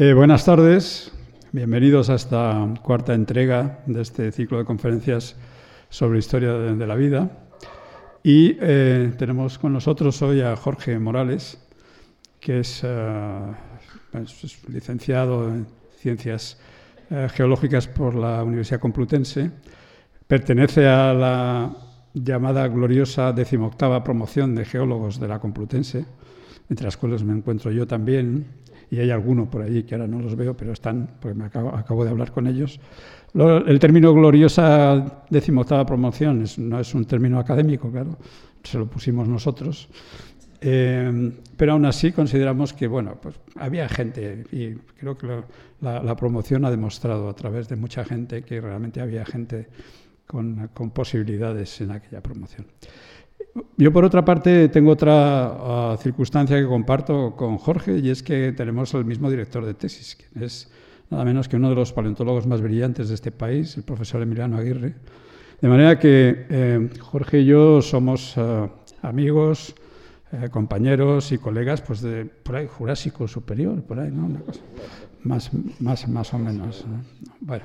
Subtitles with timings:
[0.00, 1.10] Eh, buenas tardes,
[1.50, 5.34] bienvenidos a esta cuarta entrega de este ciclo de conferencias
[5.88, 7.48] sobre historia de, la vida.
[8.22, 11.58] Y eh, tenemos con nosotros hoy a Jorge Morales,
[12.38, 13.40] que es, eh,
[14.68, 15.66] licenciado en
[15.96, 16.60] Ciencias
[17.34, 19.50] Geológicas por la Universidad Complutense.
[20.28, 21.76] Pertenece a la
[22.14, 26.04] llamada gloriosa decimoctava promoción de geólogos de la Complutense,
[26.70, 28.46] entre las cuales me encuentro yo también
[28.90, 32.04] y hay alguno por allí que ahora no los veo, pero están, porque me acabo,
[32.04, 32.80] de hablar con ellos.
[33.34, 38.16] el término gloriosa decimoctava promoción no es un término académico, claro,
[38.62, 39.88] se lo pusimos nosotros.
[40.60, 45.44] Eh, pero aún así consideramos que bueno, pues había gente y creo que
[45.80, 49.68] la, promoción ha demostrado a través de mucha gente que realmente había gente
[50.26, 52.66] con, con posibilidades en aquella promoción.
[53.76, 58.52] Yo, por otra parte, tengo otra ah, circunstancia que comparto con Jorge y es que
[58.52, 60.70] tenemos el mismo director de tesis, que es
[61.10, 64.56] nada menos que uno de los paleontólogos más brillantes de este país, el profesor Emiliano
[64.58, 64.94] Aguirre.
[65.60, 68.68] De manera que eh, Jorge y yo somos ah,
[69.02, 69.74] amigos,
[70.30, 74.28] eh, compañeros y colegas pues de por ahí Jurásico Superior, por ahí, ¿no?
[75.22, 76.84] Más, o menos.
[77.40, 77.64] Bueno,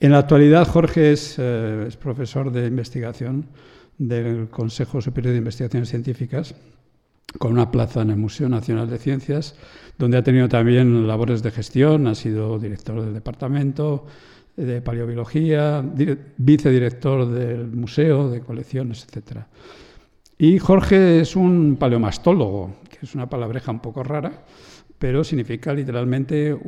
[0.00, 3.46] en la actualidad Jorge es, eh, es profesor de investigación
[4.00, 6.54] del Consejo Superior de Investigaciones Científicas,
[7.38, 9.56] con una plaza en el Museo Nacional de Ciencias,
[9.98, 14.06] donde ha tenido también labores de gestión, ha sido director del departamento
[14.56, 15.84] de paleobiología,
[16.38, 19.42] vicedirector del museo, de colecciones, etc.
[20.38, 24.44] Y Jorge es un paleomastólogo, que es una palabreja un poco rara,
[24.98, 26.58] pero significa literalmente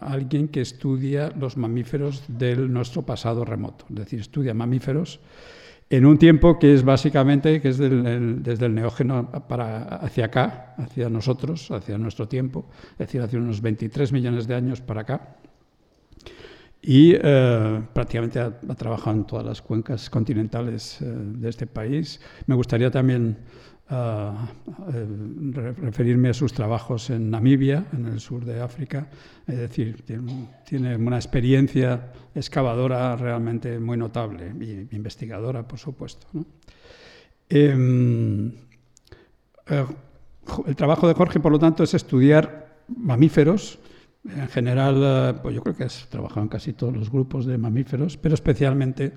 [0.00, 5.18] alguien que estudia los mamíferos de nuestro pasado remoto, es decir, estudia mamíferos
[5.88, 11.08] en un tiempo que es básicamente que es desde el neógeno para, hacia acá, hacia
[11.08, 15.36] nosotros, hacia nuestro tiempo, es decir, hace unos 23 millones de años para acá.
[16.82, 22.20] Y eh, prácticamente ha, trabajado en todas las cuencas continentales eh, de este país.
[22.46, 23.38] Me gustaría también
[25.80, 29.08] referirme a sus trabajos en Namibia, en el sur de África.
[29.46, 30.04] Es decir,
[30.64, 36.26] tiene, una experiencia excavadora realmente muy notable y investigadora, por supuesto.
[37.48, 38.52] Em,
[39.68, 39.86] eh,
[40.66, 43.78] el trabajo de Jorge, por lo tanto, es estudiar mamíferos.
[44.24, 47.56] En general, eh, pues yo creo que has trabajado en casi todos los grupos de
[47.56, 49.12] mamíferos, pero especialmente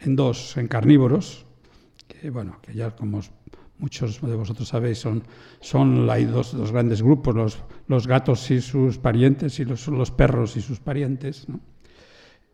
[0.00, 1.44] en dos, en carnívoros,
[2.08, 3.20] que bueno, que ya como
[3.78, 5.22] muchos de vosotros sabéis, son,
[5.60, 10.56] son hay dos, grandes grupos, los, los, gatos y sus parientes y los, los perros
[10.56, 11.46] y sus parientes.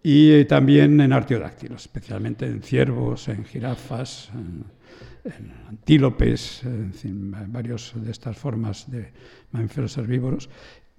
[0.02, 4.64] Y también en artiodáctilos, especialmente en ciervos, en jirafas, en,
[5.68, 9.12] antílopes, en fin, varios de estas formas de
[9.52, 10.50] mamíferos herbívoros,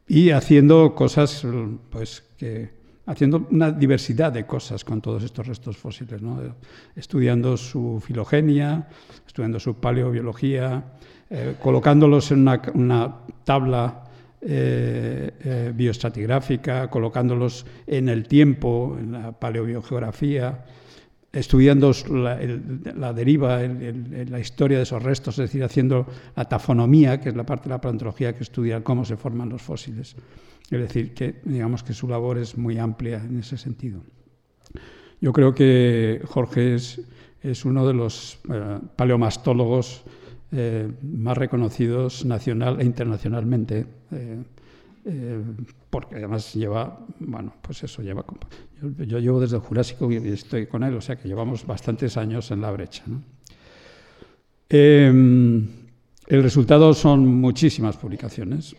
[0.07, 1.45] y haciendo cosas
[1.89, 6.21] pues, que haciendo una diversidad de cosas con todos estos restos fósiles,
[6.95, 8.87] estudiando su filogenia,
[9.27, 10.83] estudiando su paleobiología,
[11.29, 14.03] eh, colocándolos en una, tabla
[14.41, 20.63] eh, eh, bioestratigráfica, colocándolos en el tiempo, en la paleobiogeografía,
[21.33, 26.05] estudiando la, deriva, la historia de esos restos, es decir, haciendo
[26.35, 29.61] la tafonomía, que es la parte de la paleontología que estudia cómo se forman los
[29.61, 30.15] fósiles.
[30.69, 34.01] Es decir, que digamos que su labor es muy amplia en ese sentido.
[35.19, 40.03] Yo creo que Jorge es, uno de los eh, paleomastólogos
[40.51, 43.87] eh, más reconocidos nacional e internacionalmente.
[44.11, 44.43] Eh,
[45.89, 48.23] porque además lleva, bueno, pues eso lleva.
[48.81, 52.51] Yo, llevo desde el Jurásico y estoy con él, o sea que llevamos bastantes años
[52.51, 53.03] en la brecha.
[54.69, 55.67] el
[56.27, 58.75] resultado son muchísimas publicaciones.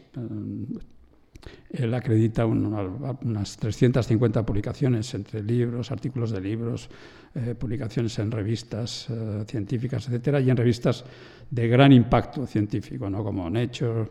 [1.70, 6.88] Él acredita unas 350 publicaciones entre libros, artículos de libros,
[7.34, 11.04] eh, publicaciones en revistas eh, científicas, etcétera, y en revistas
[11.50, 13.24] de gran impacto científico, ¿no?
[13.24, 14.08] como Nature,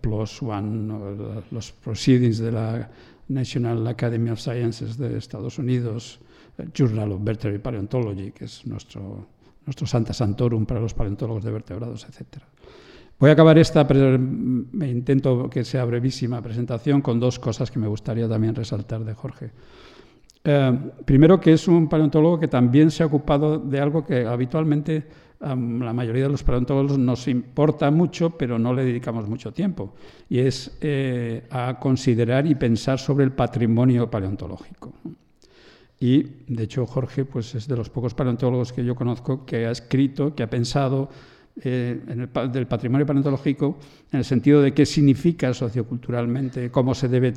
[0.00, 2.90] PLOS ONE, los Proceedings de la
[3.28, 6.20] National Academy of Sciences de Estados Unidos,
[6.74, 9.26] Journal of Vertebrate Paleontology, que es nuestro,
[9.66, 12.46] nuestro Santa Santorum para los paleontólogos de vertebrados, etcétera.
[13.18, 17.88] Voy a acabar esta, me intento que sea brevísima presentación, con dos cosas que me
[17.88, 19.50] gustaría también resaltar de Jorge.
[20.44, 25.04] Eh, primero, que es un paleontólogo que también se ha ocupado de algo que habitualmente
[25.40, 29.94] a la mayoría de los paleontólogos nos importa mucho, pero no le dedicamos mucho tiempo,
[30.28, 34.92] y es eh, a considerar y pensar sobre el patrimonio paleontológico.
[36.00, 39.70] Y, de hecho, Jorge pues, es de los pocos paleontólogos que yo conozco que ha
[39.70, 41.08] escrito, que ha pensado
[41.60, 42.00] eh,
[42.52, 43.78] del patrimonio paleontológico
[44.12, 47.34] en el sentido de qué significa socioculturalmente, cómo se debe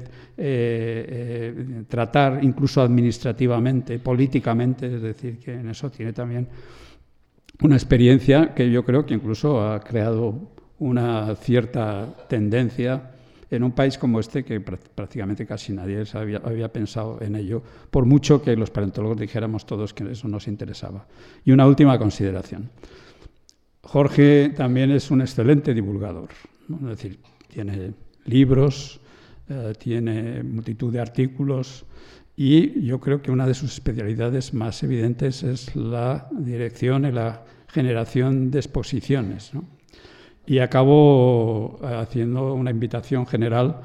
[1.88, 6.48] tratar incluso administrativamente, políticamente, es decir, que en eso tiene también
[7.62, 10.50] una experiencia que yo creo que incluso ha creado
[10.80, 13.12] una cierta tendencia
[13.52, 17.62] en un país como este que prácticamente casi nadie había, pensado en ello,
[17.92, 21.06] por mucho que los paleontólogos dijéramos todos que eso nos interesaba.
[21.44, 22.70] Y una última consideración.
[23.84, 26.30] Jorge también es un excelente divulgador,
[26.70, 27.94] es decir, tiene
[28.26, 29.02] libros,
[29.50, 31.86] eh, tiene multitud de artículos
[32.44, 37.44] y yo creo que una de sus especialidades más evidentes es la dirección y la
[37.68, 39.54] generación de exposiciones.
[39.54, 39.66] ¿no?
[40.46, 43.82] y acabo eh, haciendo una invitación general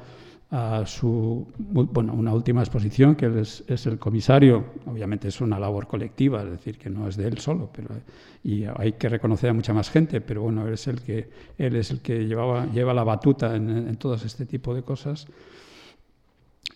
[0.49, 5.87] a su, bueno, una última exposición, que es, es, el comisario, obviamente es una labor
[5.87, 7.89] colectiva, es decir, que no es de él solo, pero,
[8.43, 11.75] y hay que reconocer a mucha más gente, pero bueno, él es el que, él
[11.75, 15.27] es el que llevaba, lleva la batuta en, en todo este tipo de cosas.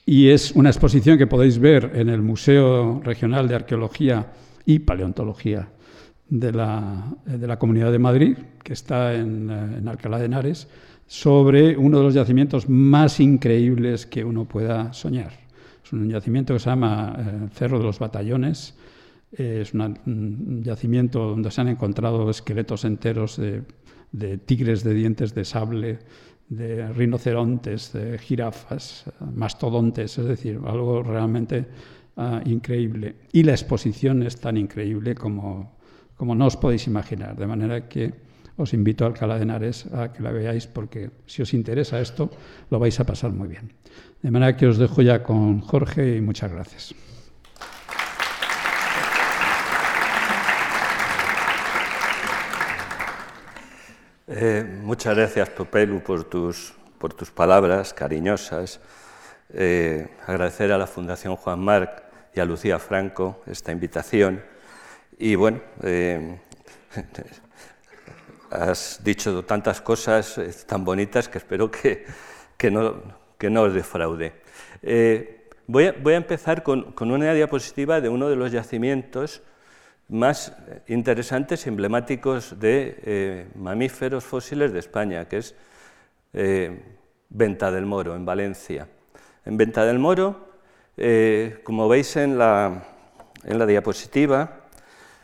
[0.05, 4.31] Y es una exposición que podéis ver en el Museo Regional de Arqueología
[4.65, 5.69] y Paleontología
[6.29, 10.67] de la, de la Comunidad de Madrid, que está en, eh, en, Alcalá de Henares,
[11.05, 15.31] sobre uno de los yacimientos más increíbles que uno pueda soñar.
[15.83, 18.75] Es un yacimiento que se llama eh, Cerro de los Batallones.
[19.33, 23.63] Eh, es un yacimiento donde se han encontrado esqueletos enteros de,
[24.11, 25.99] de tigres de dientes de sable,
[26.51, 31.65] de rinocerontes, de jirafas, mastodontes, es decir, algo realmente
[32.17, 33.15] uh, increíble.
[33.31, 35.77] Y la exposición es tan increíble como,
[36.17, 37.37] como no os podéis imaginar.
[37.37, 38.13] De manera que
[38.57, 42.29] os invito a Alcalá de Henares a que la veáis porque si os interesa esto
[42.69, 43.71] lo vais a pasar muy bien.
[44.21, 46.93] De manera que os dejo ya con Jorge y muchas gracias.
[54.33, 58.79] Eh, muchas gracias, Popelu, por tus, por tus palabras cariñosas.
[59.53, 62.01] Eh, agradecer a la Fundación Juan Marc
[62.33, 64.41] y a Lucía Franco esta invitación.
[65.17, 66.39] Y bueno, eh,
[68.51, 72.05] has dicho tantas cosas eh, tan bonitas que espero que,
[72.55, 73.03] que, no,
[73.37, 74.31] que no, os defraude.
[74.81, 79.43] Eh, voy, a, voy, a, empezar con, con, una diapositiva de uno de los yacimientos
[80.11, 80.55] más
[80.87, 85.55] interesantes emblemáticos de mamíferos fósiles de España, que es
[87.29, 88.87] Venta del Moro, en Valencia.
[89.45, 90.53] En Venta del Moro,
[91.63, 92.83] como veis en la,
[93.43, 94.67] en la diapositiva,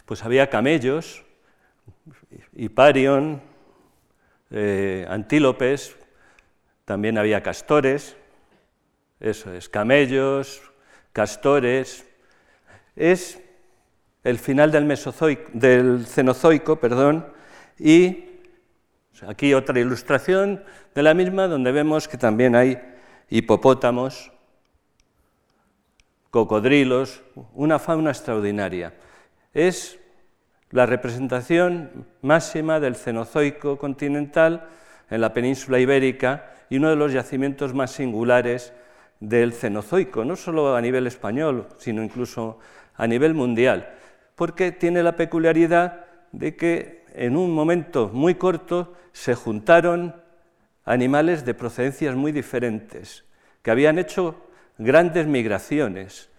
[0.06, 1.26] pues había camellos,
[2.56, 3.42] hiparion,
[4.52, 5.98] eh, antílopes,
[6.86, 8.16] también había castores,
[9.20, 10.62] eso es, camellos,
[11.12, 12.08] castores.
[12.96, 13.42] Es
[14.28, 17.26] el final del, mesozoico, del Cenozoico, perdón,
[17.80, 18.26] y
[19.26, 20.62] aquí otra ilustración
[20.94, 22.78] de la misma donde vemos que también hay
[23.30, 24.34] hipopótamos,
[26.30, 28.94] cocodrilos, una fauna extraordinaria.
[29.54, 29.98] Es
[30.72, 34.68] la representación máxima del Cenozoico continental
[35.10, 38.74] en la península ibérica y uno de los yacimientos más singulares
[39.22, 42.60] del Cenozoico, no solo a nivel español, sino incluso
[42.98, 43.94] a nivel mundial,
[44.38, 50.16] porque tiene la peculiaridad de que en un momento muy corto se juntaron
[50.86, 53.26] animales de procedencias muy diferentes,
[53.64, 54.36] que habían hecho
[54.78, 56.30] grandes migraciones.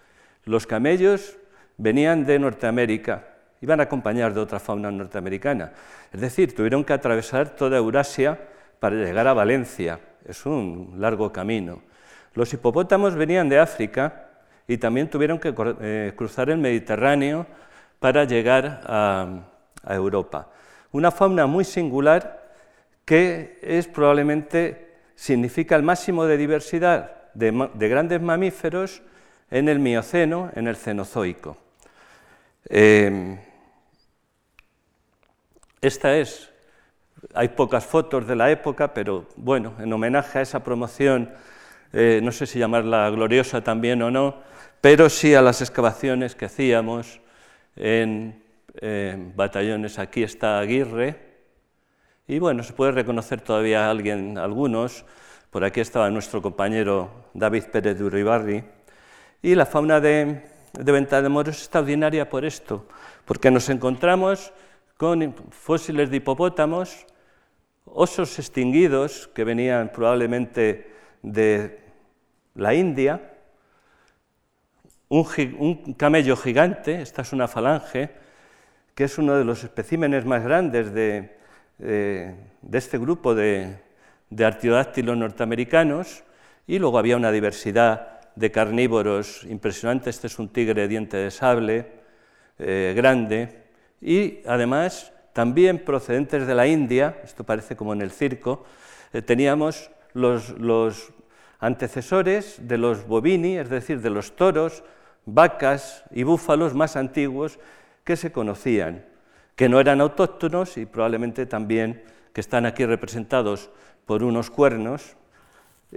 [0.45, 1.37] Los camellos
[1.76, 3.26] venían de Norteamérica,
[3.61, 5.73] iban acompañados de otra fauna norteamericana.
[6.12, 8.38] Es decir, tuvieron que atravesar toda Eurasia
[8.78, 9.99] para llegar a Valencia.
[10.25, 11.83] Es un largo camino.
[12.35, 14.28] Los hipopótamos venían de África
[14.69, 17.45] y también tuvieron que eh, cruzar el Mediterráneo
[17.99, 19.45] para llegar a,
[19.88, 20.50] Europa.
[20.93, 22.52] Una fauna muy singular
[23.07, 29.00] que es probablemente significa el máximo de diversidad de grandes mamíferos
[29.50, 31.57] en el Mioceno, en el Cenozoico.
[32.69, 33.38] Eh,
[35.81, 36.50] esta es,
[37.35, 41.31] hay pocas fotos de la época, pero bueno, en homenaje a esa promoción,
[41.93, 44.43] eh, no sé si llamarla gloriosa también o no,
[44.81, 47.21] pero sí a las excavaciones que hacíamos
[47.79, 48.43] en
[49.35, 49.99] batallones.
[49.99, 51.29] Aquí está Aguirre,
[52.31, 55.07] y bueno, se puede reconocer todavía a alguien, algunos.
[55.51, 58.65] Por aquí estaba nuestro compañero David Pérez de Uribarri.
[59.41, 60.43] Y la fauna de,
[60.75, 62.87] de Venta de Moro es extraordinaria por esto,
[63.25, 64.53] porque nos encontramos
[64.99, 67.07] con fósiles de hipopótamos,
[67.87, 70.93] osos extinguidos que venían probablemente
[71.23, 71.81] de
[72.57, 73.38] la India,
[75.09, 78.11] un, camello gigante, esta es una falange,
[78.95, 81.38] que es uno de los especímenes más grandes de,
[82.62, 83.77] de este grupo de,
[84.38, 86.23] artiodáctilos norteamericanos
[86.67, 90.11] y luego había una diversidad de carnívoros impresionante.
[90.11, 91.87] Este es un tigre diente de sable
[92.59, 93.65] eh, grande
[94.00, 98.65] y además también procedentes de la India, esto parece como en el circo,
[99.12, 101.12] eh, teníamos los, los
[101.59, 104.83] antecesores de los bovini, es decir, de los toros,
[105.27, 107.59] vacas y búfalos más antiguos
[108.05, 109.05] que se conocían,
[109.55, 113.71] que no eran autóctonos y probablemente también que están aquí representados
[114.07, 115.17] por unos cuernos.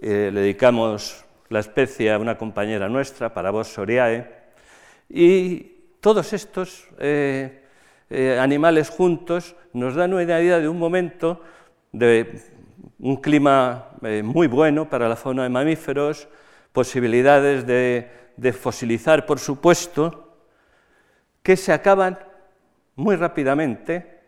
[0.02, 4.28] Eh, le dedicamos la especie a una compañera nuestra, para vos Soriae,
[5.10, 5.60] y
[6.00, 7.64] todos estos eh,
[8.10, 11.42] eh, animales juntos nos dan una idea de un momento
[11.92, 12.42] de
[13.00, 13.90] un clima
[14.24, 16.28] muy bueno para la fauna de mamíferos,
[16.74, 20.38] posibilidades de, de fosilizar, por supuesto,
[21.44, 22.20] que se acaban
[22.96, 24.20] muy rápidamente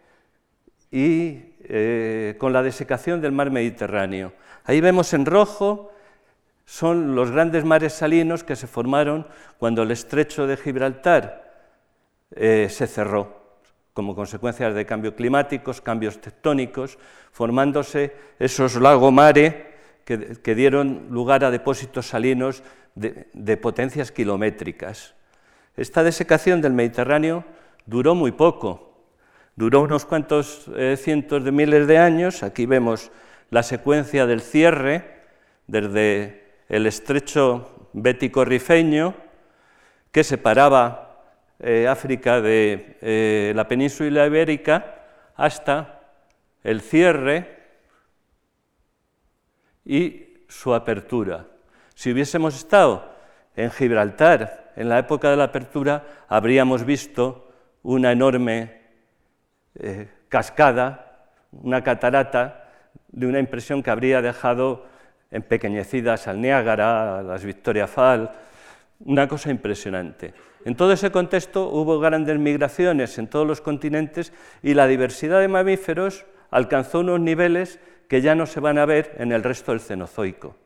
[0.91, 4.33] y eh, con la desecación del mar Mediterráneo.
[4.65, 5.91] Ahí vemos en rojo
[6.65, 11.53] son los grandes mares salinos que se formaron cuando el estrecho de Gibraltar
[12.35, 13.43] eh, se cerró
[13.93, 16.97] como consecuencia de cambios climáticos, cambios tectónicos,
[17.31, 22.63] formándose esos lagos mare que, dieron lugar a depósitos salinos
[22.95, 25.15] de potencias kilométricas.
[25.75, 27.43] Esta desecación del Mediterráneo
[27.85, 28.93] duró muy poco,
[29.55, 32.41] Duró unos cuantos eh, cientos de miles de años.
[32.41, 33.11] Aquí vemos
[33.51, 35.21] la secuencia del cierre
[35.67, 39.13] desde el estrecho bético rifeño
[40.11, 41.23] que separaba
[41.59, 44.95] eh, África de eh, la península ibérica
[45.35, 46.01] hasta
[46.63, 47.59] el cierre
[49.85, 51.45] y su apertura.
[52.03, 53.15] Si hubiésemos estado
[53.55, 57.49] en Gibraltar en la época de la apertura, habríamos visto
[57.81, 58.81] una enorme
[59.75, 62.65] eh, cascada, una catarata,
[63.07, 64.85] de una impresión que habría dejado
[65.31, 68.31] empequeñecidas al Niágara, a las Victoria Fall,
[69.05, 70.33] una cosa impresionante.
[70.65, 75.47] En todo ese contexto hubo grandes migraciones en todos los continentes y la diversidad de
[75.47, 77.79] mamíferos alcanzó unos niveles
[78.09, 80.57] que ya no se van a ver en el resto del Cenozoico.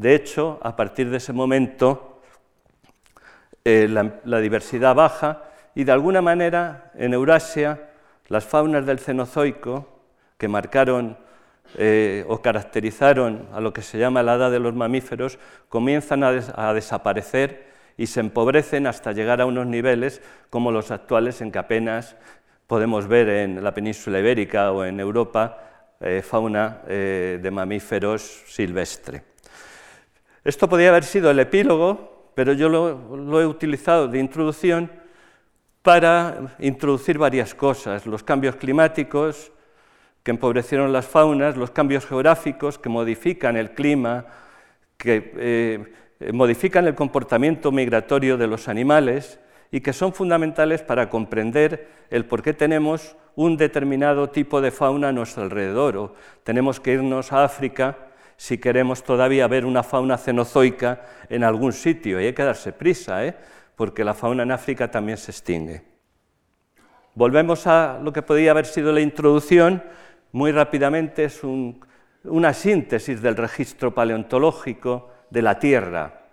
[0.00, 2.22] De hecho, a partir de ese momento,
[3.66, 5.42] eh, la diversidad baja
[5.74, 7.90] y de alguna manera en Eurasia
[8.28, 10.00] las faunas del Cenozoico,
[10.38, 11.18] que marcaron
[11.76, 15.38] eh, o caracterizaron a lo que se llama la edad de los mamíferos,
[15.68, 21.52] comienzan a, desaparecer y se empobrecen hasta llegar a unos niveles como los actuales en
[21.52, 22.16] que apenas
[22.66, 25.58] podemos ver en la península ibérica o en Europa
[26.00, 29.29] eh, fauna de mamíferos silvestre.
[30.44, 34.90] Esto podría haber sido el epílogo, pero yo lo he utilizado de introducción
[35.82, 39.52] para introducir varias cosas, los cambios climáticos
[40.22, 44.26] que empobrecieron las faunas, los cambios geográficos que modifican el clima,
[44.98, 51.88] que eh, modifican el comportamiento migratorio de los animales y que son fundamentales para comprender
[52.10, 55.96] el por qué tenemos un determinado tipo de fauna a nuestro alrededor.
[55.96, 57.96] O tenemos que irnos a África
[58.40, 63.26] si queremos todavía ver una fauna cenozoica en algún sitio, y hay que darse prisa.
[63.26, 63.36] ¿eh?
[63.80, 65.80] porque la fauna en África también se extingue.
[67.14, 69.82] Volvemos a lo que podía haber sido la introducción,
[70.32, 71.40] muy rápidamente es
[72.24, 76.28] una síntesis del registro paleontológico de la Tierra,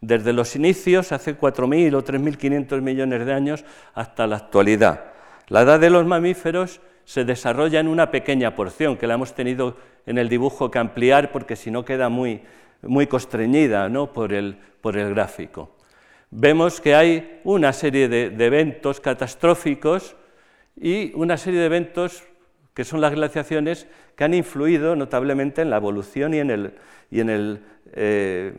[0.00, 3.64] desde los inicios, hace 4.000 o 3.500 millones de años,
[3.94, 5.06] hasta la actualidad.
[5.48, 9.76] La edad de los mamíferos se desarrolla en una pequeña porción, que la hemos tenido
[10.06, 12.42] en el dibujo que ampliar, porque si no queda muy,
[12.82, 14.12] muy constreñida ¿no?
[14.12, 15.76] por, el, por el gráfico
[16.32, 20.16] vemos que hay una serie de, eventos catastróficos
[20.80, 22.24] y una serie de eventos
[22.74, 27.60] que son las glaciaciones que han influido notablemente en la evolución y en el,
[27.92, 28.54] eh,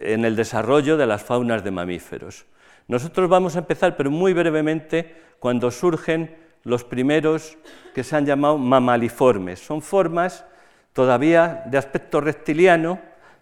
[0.00, 2.46] en el desarrollo de las faunas de mamíferos.
[2.88, 6.34] Nosotros vamos a empezar, pero muy brevemente, cuando surgen
[6.68, 7.56] los primeros
[7.94, 9.58] que se han llamado mamaliformes.
[9.58, 10.44] Son formas
[10.92, 13.00] todavía de aspecto reptiliano,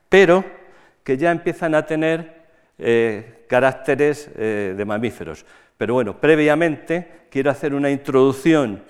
[0.08, 0.44] pero
[1.02, 2.46] que ya empiezan a tener
[2.78, 5.44] eh, caracteres eh, de mamíferos.
[5.76, 8.82] Pero bueno, previamente quiero hacer una introducción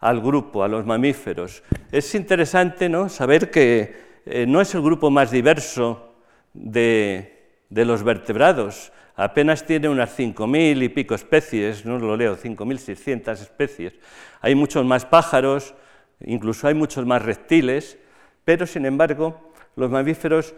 [0.00, 1.62] al grupo, a los mamíferos.
[1.90, 3.08] Es interesante ¿no?
[3.08, 3.94] saber que
[4.26, 6.14] eh, no es el grupo más diverso
[6.52, 8.92] de, de los vertebrados.
[9.16, 13.94] Apenas tiene unas 5.000 y pico especies, no lo leo, 5.600 especies.
[14.42, 15.74] Hay muchos más pájaros,
[16.20, 17.98] incluso hay muchos más reptiles,
[18.44, 20.54] pero sin embargo los mamíferos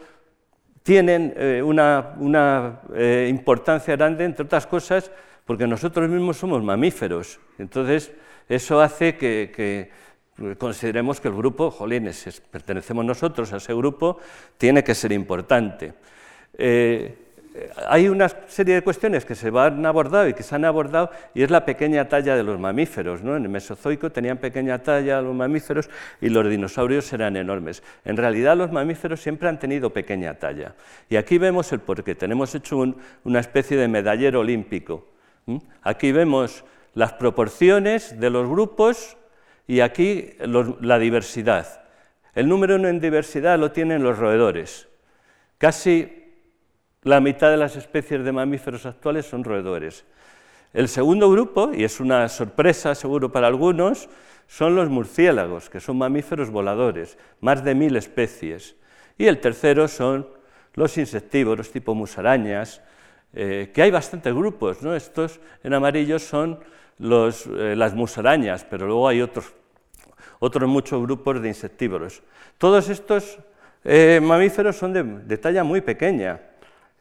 [0.82, 5.10] tienen eh, una, eh, importancia grande, entre otras cosas,
[5.44, 7.38] porque nosotros mismos somos mamíferos.
[7.58, 8.10] Entonces,
[8.48, 9.90] eso hace que,
[10.58, 14.18] consideremos que el grupo, jolines, pertenecemos nosotros a ese grupo,
[14.56, 15.94] tiene que ser importante.
[16.56, 17.27] Eh,
[17.88, 21.42] hay una serie de cuestiones que se van abordado y que se han abordado y
[21.42, 23.22] es la pequeña talla de los mamíferos.
[23.22, 23.36] ¿no?
[23.36, 25.88] En el Mesozoico tenían pequeña talla los mamíferos
[26.20, 27.82] y los dinosaurios eran enormes.
[28.04, 30.74] En realidad los mamíferos siempre han tenido pequeña talla.
[31.08, 32.14] Y aquí vemos el porqué.
[32.14, 32.78] Tenemos hecho
[33.24, 35.08] una especie de medallero olímpico.
[35.82, 39.16] Aquí vemos las proporciones de los grupos
[39.66, 40.34] y aquí
[40.80, 41.82] la diversidad.
[42.34, 44.88] El número uno en diversidad lo tienen los roedores.
[45.58, 46.27] Casi
[47.08, 50.04] la mitad de las especies de mamíferos actuales son roedores.
[50.74, 54.10] El segundo grupo, y es una sorpresa seguro para algunos,
[54.46, 58.76] son los murciélagos, que son mamíferos voladores, más de mil especies.
[59.16, 60.28] Y el tercero son
[60.74, 62.82] los insectívoros tipo musarañas,
[63.32, 64.82] eh, que hay bastantes grupos.
[64.82, 64.94] ¿no?
[64.94, 66.60] Estos en amarillo son
[67.00, 69.54] eh, las musarañas, pero luego hay otros,
[70.40, 72.22] otros muchos grupos de insectívoros.
[72.58, 73.38] Todos estos
[73.82, 76.42] eh, mamíferos son de talla muy pequeña.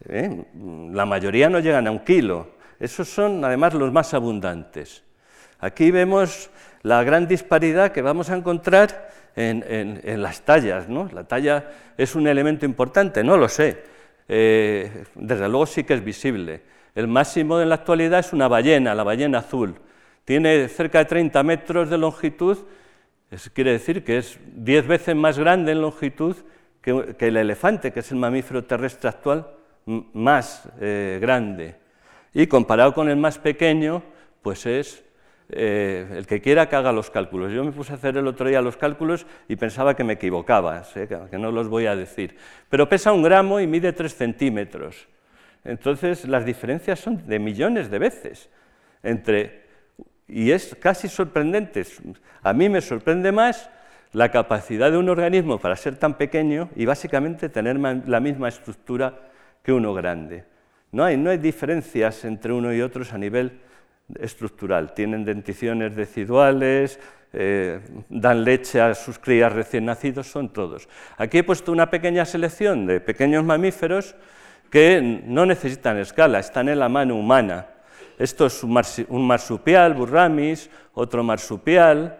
[0.05, 0.45] ¿Eh?
[0.91, 2.57] La mayoría no llegan a un kilo.
[2.79, 5.03] Esos son además los más abundantes.
[5.59, 6.49] Aquí vemos
[6.83, 10.87] la gran disparidad que vamos a encontrar en, las tallas.
[10.87, 11.09] ¿no?
[11.11, 13.83] La talla es un elemento importante, no lo sé.
[14.27, 16.61] Eh, desde luego sí que es visible.
[16.93, 19.75] El máximo en la actualidad es una ballena, la ballena azul.
[20.25, 22.57] Tiene cerca de 30 metros de longitud,
[23.31, 26.35] eso quiere decir que es 10 veces más grande en longitud
[26.81, 29.56] que el elefante, que es el mamífero terrestre actual
[30.13, 31.75] más eh, grande.
[32.33, 34.03] Y comparado con el más pequeño,
[34.41, 35.03] pues es
[35.49, 37.51] eh, el que quiera que haga los cálculos.
[37.51, 40.83] Yo me puse a hacer el otro día los cálculos y pensaba que me equivocaba,
[40.93, 42.37] que no los voy a decir.
[42.69, 45.07] Pero pesa un gramo y mide tres centímetros.
[45.63, 48.49] Entonces las diferencias son de millones de veces
[49.03, 49.67] entre
[50.27, 51.85] y es casi sorprendente.
[52.43, 53.69] A mí me sorprende más
[54.11, 59.19] la capacidad de un organismo para ser tan pequeño y básicamente tener la misma estructura
[59.67, 60.45] que uno grande.
[60.93, 63.59] No hay, no hay diferencias entre uno y otros a nivel
[64.17, 64.93] estructural.
[64.93, 66.97] Tienen denticiones deciduales,
[67.33, 70.87] eh, dan leche a sus crías recién nacidos, son todos.
[71.17, 74.15] Aquí he puesto una pequeña selección de pequeños mamíferos
[74.71, 77.67] que no necesitan escala, están en la mano humana.
[78.17, 82.17] Esto es un marsupial, burramis, otro marsupial,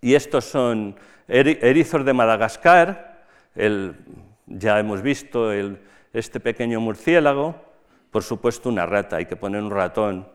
[0.00, 0.96] y estos son
[1.28, 3.26] erizos de Madagascar,
[4.46, 5.78] ya hemos visto el,
[6.14, 7.56] este pequeño murciélago,
[8.10, 10.28] por supuesto una rata, hay que poner un ratón,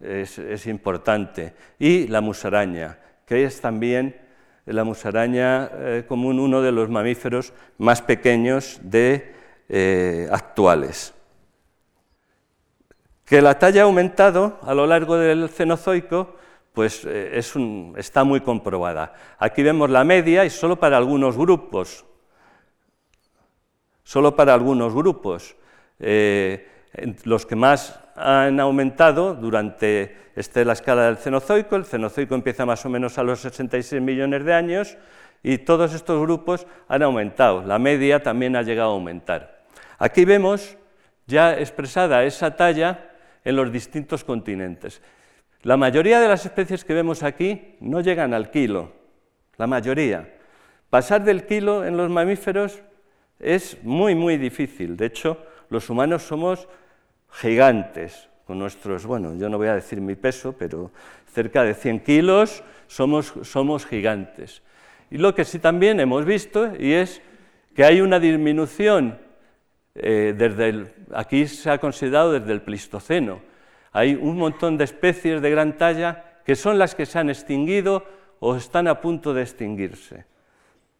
[0.00, 4.16] es, importante, y la musaraña, que es también
[4.66, 9.34] la musaraña eh, común, uno de los mamíferos más pequeños de,
[9.68, 11.14] eh, actuales.
[13.24, 16.36] Que la talla ha aumentado a lo largo del Cenozoico,
[16.72, 17.40] pues eh,
[17.96, 19.14] está muy comprobada.
[19.38, 22.04] Aquí vemos la media y solo para algunos grupos,
[24.10, 25.54] solo para algunos grupos.
[26.00, 26.66] Eh,
[27.22, 32.84] los que más han aumentado durante este, la escala del Cenozoico, el Cenozoico empieza más
[32.84, 34.98] o menos a los 66 millones de años
[35.44, 39.62] y todos estos grupos han aumentado, la media también ha llegado a aumentar.
[39.96, 40.76] Aquí vemos
[41.28, 43.12] ya expresada esa talla
[43.44, 45.00] en los distintos continentes.
[45.62, 48.90] La mayoría de las especies que vemos aquí no llegan al kilo,
[49.56, 50.34] la mayoría.
[50.90, 52.82] Pasar del kilo en los mamíferos
[53.40, 54.96] es muy, muy difícil.
[54.96, 55.38] De hecho,
[55.70, 56.68] los humanos somos
[57.30, 60.90] gigantes, con nuestros, bueno, yo no voy a decir mi peso, pero
[61.32, 64.62] cerca de 100 kilos somos, somos gigantes.
[65.10, 67.22] Y lo que sí también hemos visto, y es
[67.74, 69.18] que hay una disminución,
[69.94, 73.40] eh, desde el, aquí se ha considerado desde el Pleistoceno,
[73.92, 78.04] hay un montón de especies de gran talla que son las que se han extinguido
[78.38, 80.24] o están a punto de extinguirse.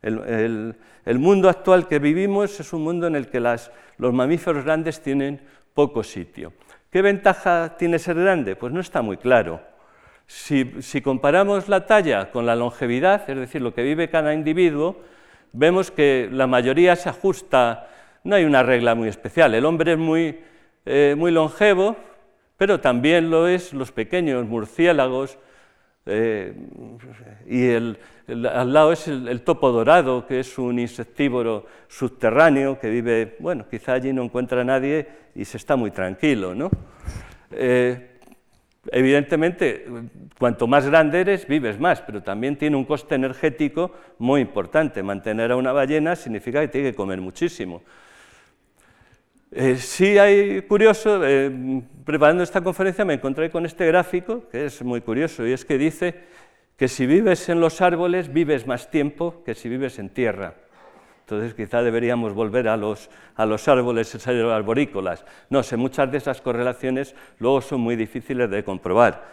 [0.02, 5.40] El, mundo actual que vivimos es un mundo en el que los mamíferos grandes tienen
[5.74, 6.52] poco sitio.
[6.90, 8.56] ¿Qué ventaja tiene ser grande?
[8.56, 9.60] Pues no está muy claro.
[10.26, 15.00] Si, si, comparamos la talla con la longevidad, es decir, lo que vive cada individuo,
[15.52, 17.88] vemos que la mayoría se ajusta,
[18.24, 19.54] no hay una regla muy especial.
[19.54, 20.40] El hombre es muy,
[20.86, 21.96] eh, muy longevo,
[22.56, 25.38] pero también lo es los pequeños murciélagos,
[26.06, 26.54] eh,
[27.46, 33.66] y al lado es el, topo dorado, que es un insectívoro subterráneo que vive, bueno,
[33.68, 36.70] quizá allí no encuentra a nadie y se está muy tranquilo, ¿no?
[37.50, 38.18] Eh,
[38.90, 39.84] evidentemente,
[40.38, 45.02] cuanto más grande eres, vives más, pero también tiene un coste energético muy importante.
[45.02, 47.82] Mantener a una ballena significa que tiene que comer muchísimo.
[49.52, 51.20] Eh, sí hay curioso,
[52.04, 55.76] preparando esta conferencia me encontré con este gráfico, que es muy curioso, y es que
[55.76, 56.14] dice
[56.76, 60.54] que si vives en los árboles vives más tiempo que si vives en tierra.
[61.22, 65.24] Entonces quizá deberíamos volver a los, a los árboles arborícolas.
[65.48, 69.30] No sé, muchas de esas correlaciones luego son muy difíciles de comprobar.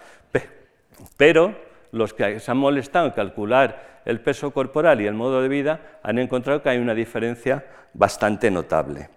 [1.16, 1.56] Pero
[1.92, 6.00] los que se han molestado en calcular el peso corporal y el modo de vida
[6.04, 9.10] han encontrado que hay una diferencia bastante notable.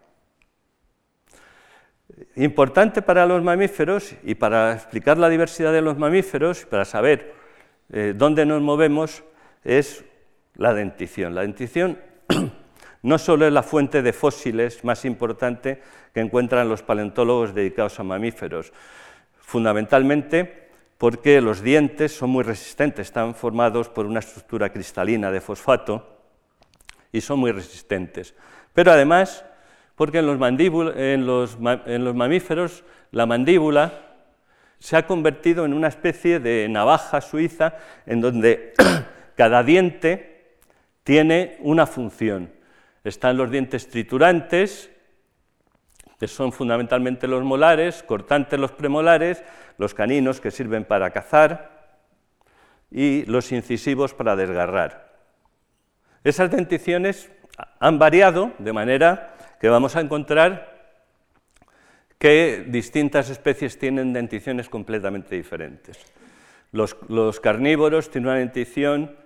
[2.36, 7.34] Importante para los mamíferos y para explicar la diversidad de los mamíferos, para saber
[7.92, 9.22] eh, dónde nos movemos,
[9.64, 10.04] es
[10.54, 11.34] la dentición.
[11.34, 11.98] La dentición
[13.02, 15.82] no solo es la fuente de fósiles más importante
[16.14, 18.72] que encuentran los paleontólogos dedicados a mamíferos,
[19.38, 20.68] fundamentalmente
[20.98, 26.20] porque los dientes son muy resistentes, están formados por una estructura cristalina de fosfato
[27.10, 28.34] y son muy resistentes.
[28.74, 29.44] Pero además,
[30.00, 30.40] porque en los,
[30.96, 31.28] en
[31.84, 33.92] en los mamíferos la mandíbula
[34.78, 37.74] se ha convertido en una especie de navaja suiza
[38.06, 38.72] en donde
[39.36, 40.56] cada diente
[41.04, 42.50] tiene una función.
[43.04, 44.90] Están los dientes triturantes,
[46.18, 49.44] que son fundamentalmente los molares, cortantes los premolares,
[49.76, 51.98] los caninos que sirven para cazar
[52.90, 55.12] y los incisivos para desgarrar.
[56.24, 57.30] Esas denticiones
[57.78, 60.80] han variado de manera que vamos a encontrar
[62.18, 65.98] que distintas especies tienen denticiones completamente diferentes.
[66.72, 69.16] Los, carnívoros tienen una dentición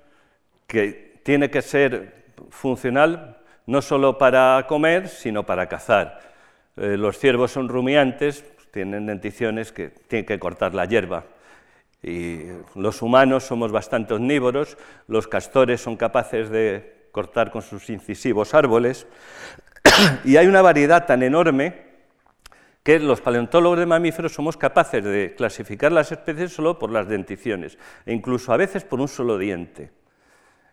[0.66, 6.20] que tiene que ser funcional no solo para comer, sino para cazar.
[6.76, 11.24] Eh, los ciervos son rumiantes, tienen denticiones que tienen que cortar la hierba.
[12.02, 12.42] Y
[12.74, 19.06] los humanos somos bastante omnívoros, los castores son capaces de cortar con sus incisivos árboles,
[20.24, 21.84] y hay una variedad tan enorme
[22.82, 27.78] que los paleontólogos de mamíferos somos capaces de clasificar las especies solo por las denticiones,
[28.04, 29.90] e incluso a veces por un solo diente.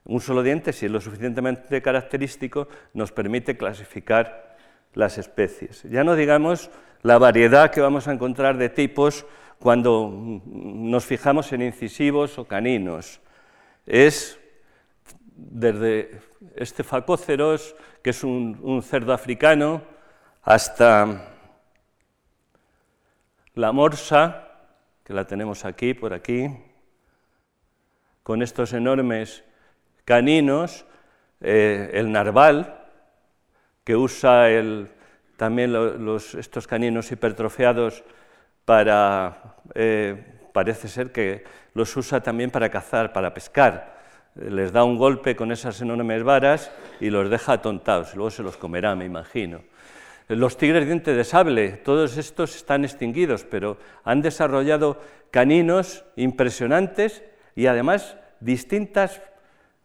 [0.03, 4.57] Un solo diente, si es lo suficientemente característico, nos permite clasificar
[4.93, 5.83] las especies.
[5.83, 6.69] Ya no digamos
[7.01, 9.25] la variedad que vamos a encontrar de tipos
[9.59, 13.21] cuando nos fijamos en incisivos o caninos.
[13.85, 14.40] Es
[15.35, 16.19] desde
[16.55, 19.81] este facóceros, que es un, cerdo africano,
[20.43, 21.29] hasta
[23.55, 24.47] la morsa,
[25.03, 26.49] que la tenemos aquí, por aquí,
[28.23, 29.43] con estos enormes
[30.05, 30.85] caninos,
[31.41, 32.77] eh, el narval,
[33.83, 34.47] que usa
[35.37, 35.75] también
[36.37, 38.03] estos caninos hipertrofeados
[38.65, 44.00] para, eh, parece ser que los usa también para cazar, para pescar.
[44.35, 48.55] Les da un golpe con esas enormes varas y los deja atontados, luego se los
[48.55, 49.61] comerá, me imagino.
[50.29, 57.23] Los tigres dientes de sable, todos estos están extinguidos, pero han desarrollado caninos impresionantes
[57.55, 59.21] y además distintas,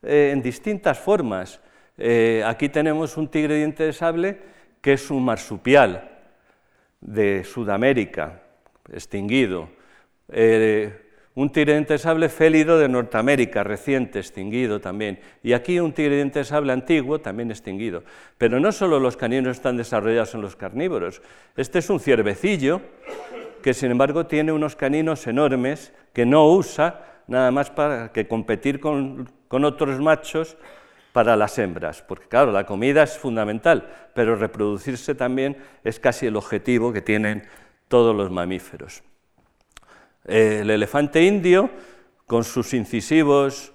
[0.03, 1.61] eh, en distintas formas.
[1.99, 4.39] Eh, aquí tenemos un tigre diente de sable
[4.81, 6.09] que es un marsupial
[7.01, 8.43] de Sudamérica,
[8.93, 9.69] extinguido.
[10.29, 11.06] Eh,
[11.37, 15.21] un tigre sable félido de Norteamérica, reciente, extinguido también.
[15.43, 18.03] Y aquí un tigre sable antiguo, también extinguido.
[18.39, 21.21] Pero no solo los caninos están desarrollados en los carnívoros.
[21.55, 22.81] Este es un ciervecillo
[23.63, 28.81] que, sin embargo, tiene unos caninos enormes que no usa nada más para que competir
[28.81, 30.57] con otros machos
[31.13, 36.37] para las hembras, porque claro, la comida es fundamental, pero reproducirse también es casi el
[36.37, 37.43] objetivo que tienen
[37.89, 39.03] todos los mamíferos.
[40.27, 41.71] El elefante indio,
[42.27, 43.73] con sus incisivos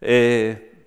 [0.00, 0.86] eh,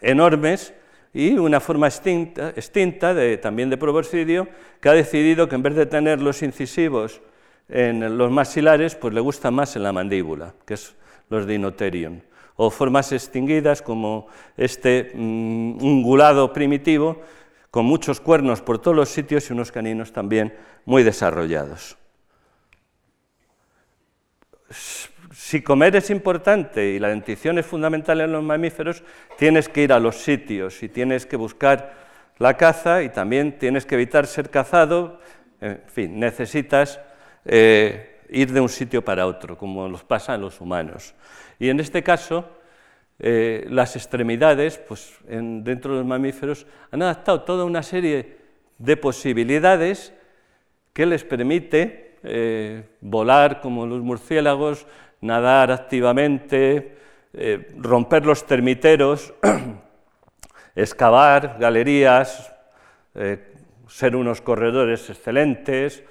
[0.00, 0.74] enormes
[1.14, 4.48] y una forma extinta, también de proboscidio,
[4.80, 7.20] que ha decidido que en vez de tener los incisivos
[7.68, 10.96] en los maxilares, pues le gusta más en la mandíbula, que es
[11.28, 12.20] los Dinotherium
[12.56, 14.26] o formas extinguidas como
[14.56, 17.20] este mm, ungulado primitivo,
[17.70, 21.96] con muchos cuernos por todos los sitios y unos caninos también muy desarrollados.
[24.72, 29.02] Si comer es importante y la dentición es fundamental en los mamíferos,
[29.38, 31.94] tienes que ir a los sitios y tienes que buscar
[32.38, 35.20] la caza y también tienes que evitar ser cazado,
[35.60, 37.00] en fin, necesitas
[37.44, 41.14] eh, ir de un sitio para otro, como los pasa en los humanos.
[41.58, 42.48] Y en este caso,
[43.18, 48.38] eh, las extremidades, pues dentro de los mamíferos, han adaptado toda una serie
[48.78, 50.12] de posibilidades
[50.92, 54.86] que les permite eh, volar como los murciélagos,
[55.20, 56.96] nadar activamente,
[57.32, 59.34] eh, romper los termiteros,
[60.74, 62.54] excavar galerías,
[63.88, 66.02] ser unos corredores excelentes,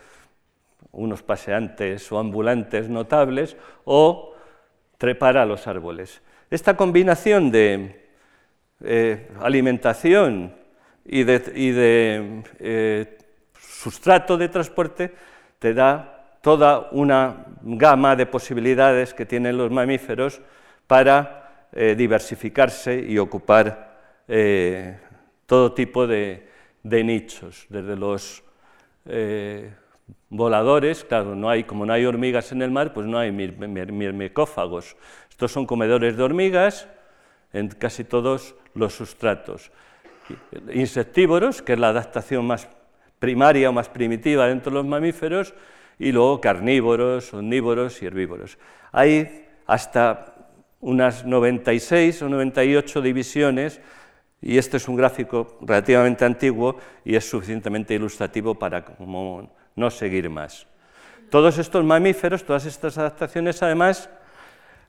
[0.91, 4.35] unos paseantes o ambulantes notables, o
[4.97, 6.21] trepar a los árboles.
[6.51, 8.01] Esta combinación de
[8.83, 10.53] eh, alimentación
[11.05, 13.17] y de, eh,
[13.59, 15.13] sustrato de transporte
[15.61, 20.41] te da toda una gama de posibilidades que tienen los mamíferos
[20.87, 23.91] para eh, diversificarse y ocupar
[25.45, 26.47] todo tipo de,
[26.83, 28.43] nichos, desde los
[30.29, 34.95] voladores, claro, no hay, como no hay hormigas en el mar, pues no hay mirmicófagos.
[35.29, 36.87] Estos son comedores de hormigas
[37.53, 39.71] en casi todos los sustratos.
[40.73, 42.67] Insectívoros, que es la adaptación más
[43.21, 45.53] primaria o más primitiva dentro de los mamíferos,
[45.99, 48.57] y luego carnívoros, omnívoros y herbívoros.
[48.91, 50.49] Hay hasta
[50.81, 53.79] unas 96 o 98 divisiones,
[54.41, 60.65] y este es un gráfico relativamente antiguo y es suficientemente ilustrativo para no seguir más.
[61.29, 64.09] Todos estos mamíferos, todas estas adaptaciones, además,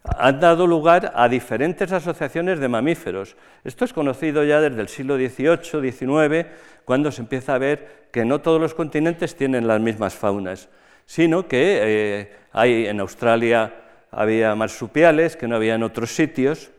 [0.04, 3.36] han dado lugar a diferentes asociaciones de mamíferos.
[3.64, 6.46] Esto es conocido ya desde el siglo XVIII, XIX,
[6.84, 10.68] cuando se empieza a ver que no todos los continentes tienen las mismas faunas,
[11.06, 13.74] sino que eh, hay en Australia
[14.10, 16.70] había marsupiales que no había en otros sitios,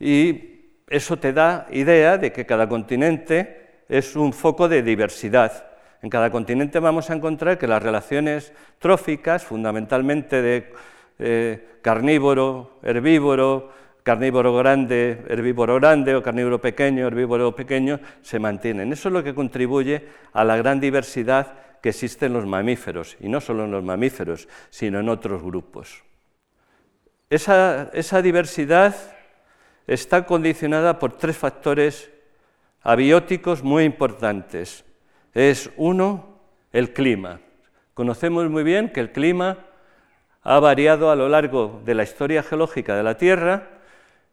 [0.00, 0.56] y
[0.88, 5.66] eso te da idea de que cada continente es un foco de diversidad.
[6.02, 10.72] En cada continente vamos a encontrar que las relaciones tróficas, fundamentalmente de
[11.18, 13.70] eh, carnívoro, herbívoro,
[14.02, 18.92] carnívoro grande, herbívoro grande o carnívoro pequeño, herbívoro pequeño, se mantienen.
[18.92, 23.28] Eso es lo que contribuye a la gran diversidad que existe en los mamíferos, y
[23.28, 26.04] no solo en los mamíferos, sino en otros grupos.
[27.30, 28.94] Esa, esa diversidad
[29.86, 32.10] está condicionada por tres factores
[32.82, 34.84] abióticos muy importantes.
[35.34, 36.38] Es uno,
[36.72, 37.40] el clima.
[37.94, 39.65] Conocemos muy bien que el clima
[40.48, 43.68] ha variado a lo largo de la historia geológica de la Tierra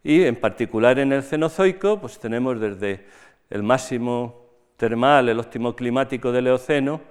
[0.04, 3.08] y en particular en el Cenozoico, pues tenemos desde
[3.50, 4.46] el máximo
[4.78, 7.02] termal, el óptimo climático del Eoceno,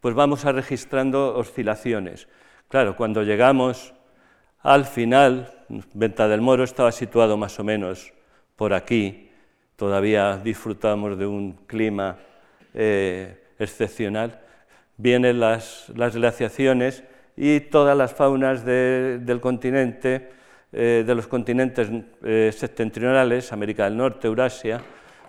[0.00, 2.26] pues vamos a registrando oscilaciones.
[2.66, 3.94] Claro, cuando llegamos
[4.62, 5.54] al final,
[5.94, 8.12] Venta del Moro estaba situado más o menos
[8.56, 9.30] por aquí,
[9.76, 12.18] todavía disfrutamos de un clima
[12.74, 14.40] eh, excepcional,
[14.96, 17.04] vienen las, las glaciaciones
[17.40, 20.28] y todas las faunas del continente,
[20.72, 21.88] eh, de los continentes
[22.24, 24.80] eh, septentrionales, América del Norte, Eurasia,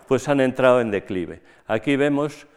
[0.07, 1.39] pues han entrado en declive.
[1.67, 2.47] Aquí vemos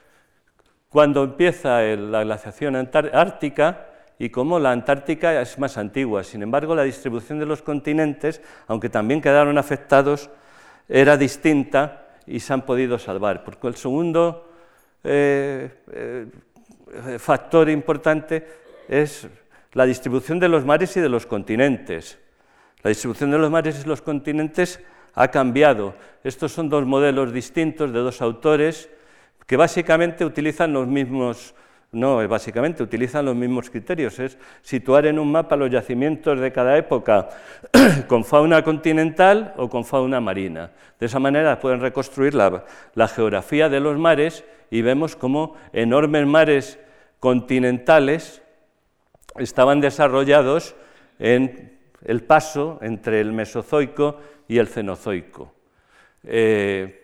[0.89, 2.77] cuando empieza la glaciación
[3.13, 3.89] ártica
[4.19, 6.25] y cómo la Antártica es más antigua.
[6.25, 10.31] Sin embargo, la distribución de los continentes, aunque también quedaron afectados,
[10.89, 13.45] era distinta y se han podido salvar.
[13.45, 14.49] Porque el segundo
[15.05, 15.69] eh,
[17.19, 18.47] factor importante
[18.89, 19.29] es
[19.73, 22.19] la distribución de los mares y de los continentes.
[22.83, 24.81] La distribución de los mares y los continentes
[25.15, 25.95] ha cambiado.
[26.25, 28.91] Estos son dos modelos distintos de dos autores
[29.47, 31.55] que básicamente utilizan los mismos,
[31.91, 36.77] no, básicamente utilizan los mismos criterios, es situar en un mapa los yacimientos de cada
[36.77, 37.29] época
[38.09, 40.71] con fauna continental o con fauna marina.
[40.99, 46.27] De esa manera pueden reconstruir la, la geografía de los mares y vemos cómo enormes
[46.27, 46.79] mares
[47.21, 48.42] continentales
[49.37, 50.75] estaban desarrollados
[51.19, 54.19] en el paso entre el Mesozoico
[54.49, 55.55] y el Cenozoico.
[56.25, 56.99] Eh,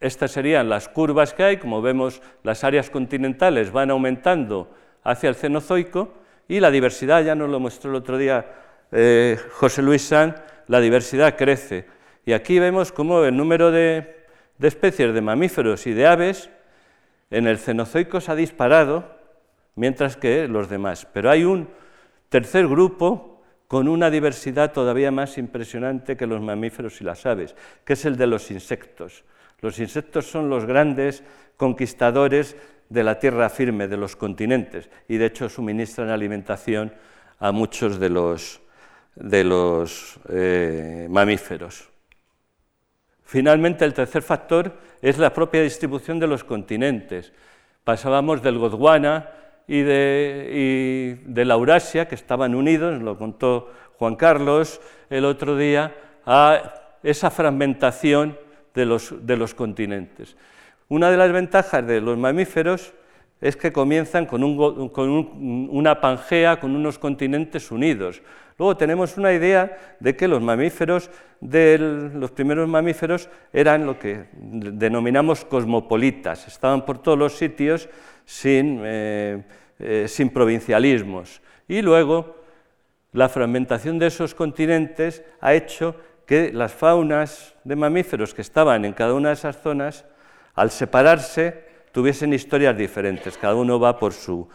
[0.00, 4.70] estas serían las curvas que hay, como vemos las áreas continentales van aumentando
[5.02, 6.12] hacia el Cenozoico
[6.46, 8.44] y la diversidad, ya nos lo mostró el otro día
[8.92, 10.34] eh, José Luis San,
[10.66, 11.86] la diversidad crece.
[12.26, 14.26] Y aquí vemos cómo el número de,
[14.58, 16.50] de especies de mamíferos y de aves
[17.30, 19.08] en el Cenozoico se ha disparado
[19.76, 21.06] mientras que los demás.
[21.12, 21.68] Pero hay un
[22.28, 27.94] tercer grupo con una diversidad todavía más impresionante que los mamíferos y las aves, que
[27.94, 29.24] es el de los insectos.
[29.60, 31.24] Los insectos son los grandes
[31.56, 32.56] conquistadores
[32.88, 36.92] de la tierra firme, de los continentes, y de hecho suministran alimentación
[37.38, 38.60] a muchos de los,
[40.28, 41.88] eh, mamíferos.
[43.24, 47.32] Finalmente, el tercer factor es la propia distribución de los continentes.
[47.82, 49.28] Pasábamos del Gondwana
[49.66, 55.94] y de, la Eurasia, que estaban unidos, lo contó Juan Carlos el otro día,
[56.26, 58.36] a esa fragmentación
[58.74, 60.36] de los, continentes.
[60.88, 62.92] Una de las ventajas de los mamíferos
[63.44, 68.22] es que comienzan con, una pangea, con unos continentes unidos.
[68.56, 71.10] Luego tenemos una idea de que los mamíferos,
[71.42, 77.86] los primeros mamíferos, eran lo que denominamos cosmopolitas, estaban por todos los sitios
[78.44, 79.42] eh,
[79.78, 81.42] eh, sin, provincialismos.
[81.68, 82.36] Y luego
[83.12, 88.94] la fragmentación de esos continentes ha hecho que las faunas de mamíferos que estaban en
[88.94, 90.06] cada una de esas zonas,
[90.54, 94.48] al separarse, tuviesen historias diferentes, cada uno va por su,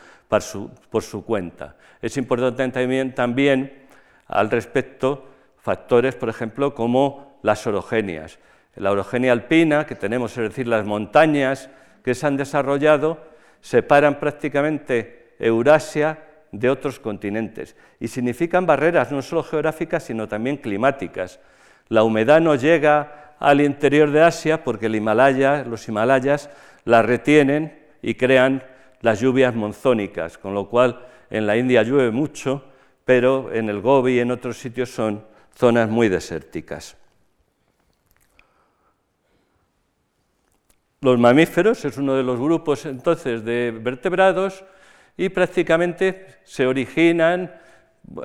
[1.25, 1.78] cuenta.
[2.02, 3.88] Es importante también, también
[4.28, 5.25] al respecto
[5.58, 8.39] factores, por ejemplo, como las orogenias.
[8.75, 11.69] La orogenia alpina que tenemos, es decir, las montañas
[12.04, 13.25] que se han desarrollado,
[13.62, 16.19] separan prácticamente Eurasia
[16.52, 21.39] de otros continentes y significan barreras no solo geográficas, sino también climáticas.
[21.88, 26.49] La humedad no llega al interior de Asia porque el Himalaya, los Himalayas
[26.85, 28.63] la retienen y crean
[29.01, 32.63] las lluvias monzónicas, con lo cual en la India llueve mucho,
[33.05, 35.23] pero en el Gobi y en otros sitios son
[35.55, 36.97] zonas muy desérticas.
[41.01, 44.65] Los mamíferos es uno de los grupos entonces de vertebrados
[45.15, 47.53] y prácticamente se originan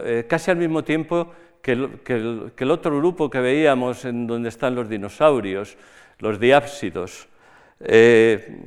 [0.03, 4.89] eh, casi al mismo tiempo que el, otro grupo que veíamos en donde están los
[4.89, 5.79] dinosaurios,
[6.19, 7.29] los diápsidos.
[7.81, 8.61] Eh,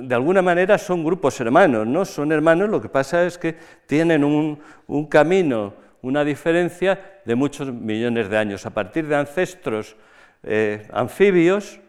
[0.00, 2.04] de alguna manera son grupos hermanos, ¿no?
[2.04, 8.28] Son hermanos, lo que pasa es que tienen un, camino, una diferencia de muchos millones
[8.28, 9.96] de años, a partir de ancestros
[10.42, 11.80] eh, anfibios,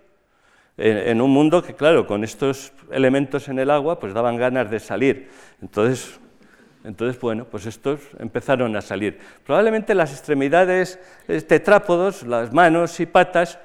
[0.76, 4.80] en, un mundo que, claro, con estos elementos en el agua, pues daban ganas de
[4.80, 5.30] salir.
[5.62, 6.20] Entonces,
[6.84, 9.20] entonces, bueno, pues estos empezaron a salir.
[9.46, 13.60] Probablemente las extremidades eh, tetrápodos, las manos y patas,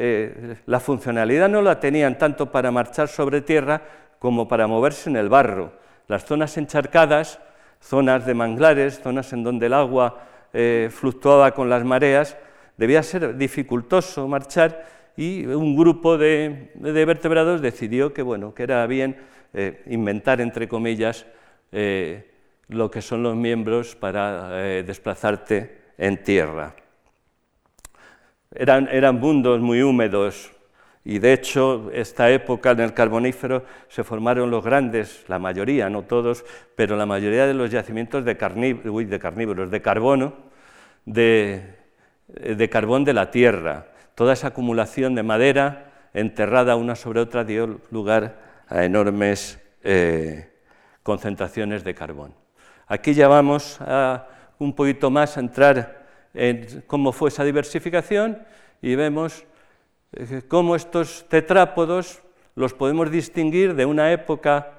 [0.00, 3.82] eh, la funcionalidad no la tenían tanto para marchar sobre tierra
[4.20, 5.72] como para moverse en el barro.
[6.06, 7.40] Las zonas encharcadas,
[7.80, 10.20] zonas de manglares, zonas en donde el agua
[10.52, 12.36] eh, fluctuaba con las mareas,
[12.76, 19.16] debía ser dificultoso marchar y un grupo de, vertebrados decidió que, bueno, que era bien
[19.52, 21.26] eh, inventar, entre comillas,
[22.68, 24.50] lo que son los miembros para
[24.82, 26.74] desplazarte en tierra.
[28.54, 30.52] Eran, eran mundos muy húmedos,
[31.08, 36.02] y de hecho, esta época en el Carbonífero se formaron los grandes, la mayoría, no
[36.02, 36.44] todos,
[36.76, 40.34] pero la mayoría de los yacimientos de, de carnívoros, de carbono,
[41.06, 41.76] de,
[42.28, 43.86] de, carbón de la Tierra.
[44.14, 50.50] Toda esa acumulación de madera enterrada una sobre otra dio lugar a enormes eh,
[51.02, 52.34] concentraciones de carbón.
[52.86, 54.26] Aquí ya vamos a
[54.58, 55.97] un poquito más a entrar
[56.34, 58.38] en cómo fue esa diversificación
[58.82, 59.44] y vemos
[60.12, 62.22] eh, cómo estos tetrápodos
[62.54, 64.72] los podemos distinguir de una época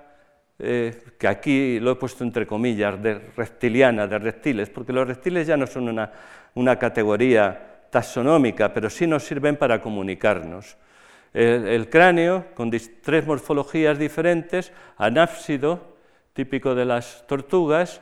[0.58, 5.48] eh, que aquí lo he puesto entre comillas, de reptiliana, de reptiles, porque los reptiles
[5.48, 6.12] ya no son una,
[6.56, 10.78] una categoría taxonómica, pero sí nos sirven para comunicarnos.
[11.34, 15.96] El, cráneo, con tres morfologías diferentes, anápsido,
[16.34, 18.02] típico de las tortugas,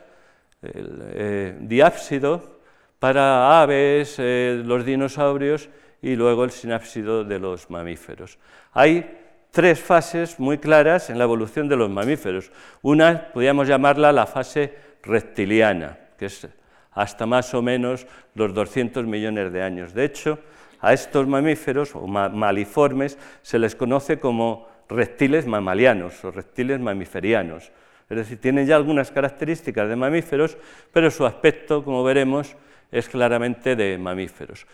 [0.62, 2.57] el, eh, diápsido
[2.98, 5.68] para aves, eh, los dinosaurios
[6.02, 8.38] y luego el sinápsido de los mamíferos.
[8.72, 9.18] Hay
[9.50, 12.50] tres fases muy claras en la evolución de los mamíferos.
[12.82, 16.48] Una, podríamos llamarla la fase reptiliana, que es
[16.92, 19.94] hasta más o menos los 200 millones de años.
[19.94, 20.38] De hecho,
[20.80, 27.72] a estos mamíferos o maliformes se les conoce como reptiles mamalianos o reptiles mamiferianos.
[28.08, 30.56] Es decir, tienen ya algunas características de mamíferos,
[30.92, 32.56] pero su aspecto, como veremos,
[32.90, 34.66] es claramente de mamíferos.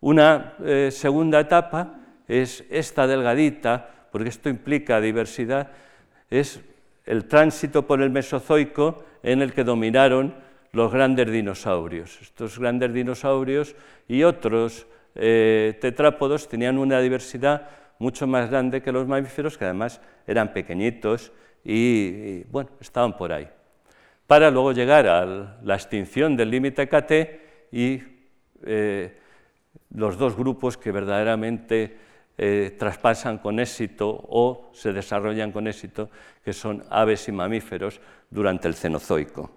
[0.00, 1.94] Una eh, segunda etapa
[2.28, 5.70] es esta delgadita, porque esto implica diversidad,
[6.30, 6.60] es
[7.04, 10.34] el tránsito por el Mesozoico en el que dominaron
[10.72, 12.20] los grandes dinosaurios.
[12.20, 13.74] Estos grandes dinosaurios
[14.08, 20.00] y otros eh, tetrápodos tenían una diversidad mucho más grande que los mamíferos, que además
[20.26, 21.32] eran pequeñitos
[21.64, 23.48] y, bueno, estaban por ahí.
[24.26, 25.24] Para luego llegar a
[25.62, 28.02] la extinción del límite KT y
[28.64, 29.18] eh,
[29.90, 31.96] los dos grupos que verdaderamente
[32.38, 36.10] eh, traspasan con éxito o se desarrollan con éxito,
[36.44, 37.98] que son aves y mamíferos
[38.28, 39.50] durante el Cenozoico.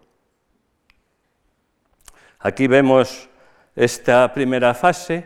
[2.40, 3.28] Aquí vemos
[3.76, 5.26] esta primera fase,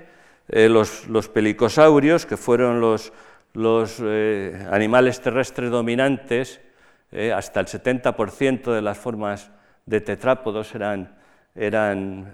[0.50, 3.12] eh, los, pelicosaurios, que fueron los,
[4.02, 6.60] eh, animales terrestres dominantes,
[7.36, 9.52] hasta el 70% de las formas
[9.86, 11.16] de tetrápodos eran,
[11.56, 12.34] eran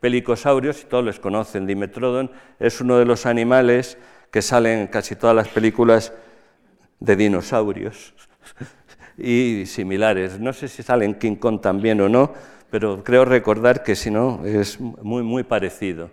[0.00, 1.66] pelicosaurios, y todos les conocen.
[1.66, 3.98] Dimetrodon es uno de los animales
[4.30, 6.12] que salen en casi todas las películas
[7.00, 8.14] de dinosaurios
[9.18, 10.38] y similares.
[10.38, 12.32] No sé si salen King Kong también o no,
[12.70, 16.10] pero creo recordar que si no es muy, muy parecido.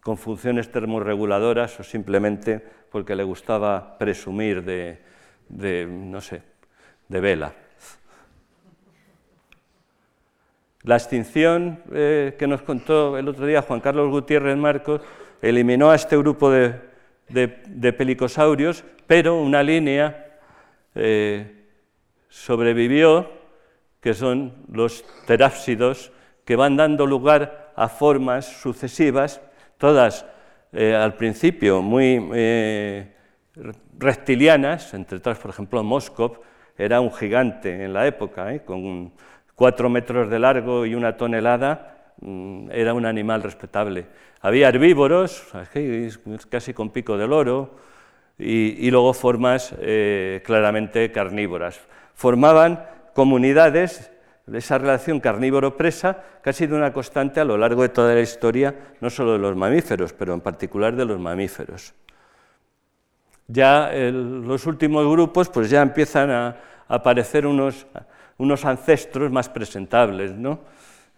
[0.00, 2.62] con funciones termorreguladoras o simplemente
[2.96, 6.40] porque le gustaba presumir de, no sé,
[7.06, 7.52] de vela.
[10.80, 15.02] La extinción eh, que nos contó el otro día Juan Carlos Gutiérrez Marcos
[15.42, 20.38] eliminó a este grupo de, pelicosaurios, pero una línea
[20.94, 21.66] eh,
[22.30, 23.30] sobrevivió,
[24.00, 26.12] que son los terápsidos,
[26.46, 29.42] que van dando lugar a formas sucesivas,
[29.76, 30.24] todas
[30.78, 33.10] eh, al principio muy eh,
[33.98, 36.40] reptilianas, entre otras, por ejemplo, Moskov
[36.76, 38.60] era un gigante en la época, ¿eh?
[38.62, 39.10] con
[39.54, 44.04] cuatro metros de largo y una tonelada, mm, era un animal respetable.
[44.42, 45.48] Había herbívoros,
[46.50, 47.78] casi con pico de loro,
[48.38, 49.74] y, y luego formas
[50.44, 51.80] claramente carnívoras.
[52.14, 54.12] Formaban comunidades
[54.52, 58.74] esa relación carnívoro-presa que ha sido una constante a lo largo de toda la historia,
[59.00, 61.94] no solo de los mamíferos, pero en particular de los mamíferos.
[63.48, 66.56] Ya los últimos grupos pues ya empiezan a,
[66.88, 67.86] aparecer unos,
[68.38, 70.32] unos, ancestros más presentables.
[70.32, 70.60] ¿no?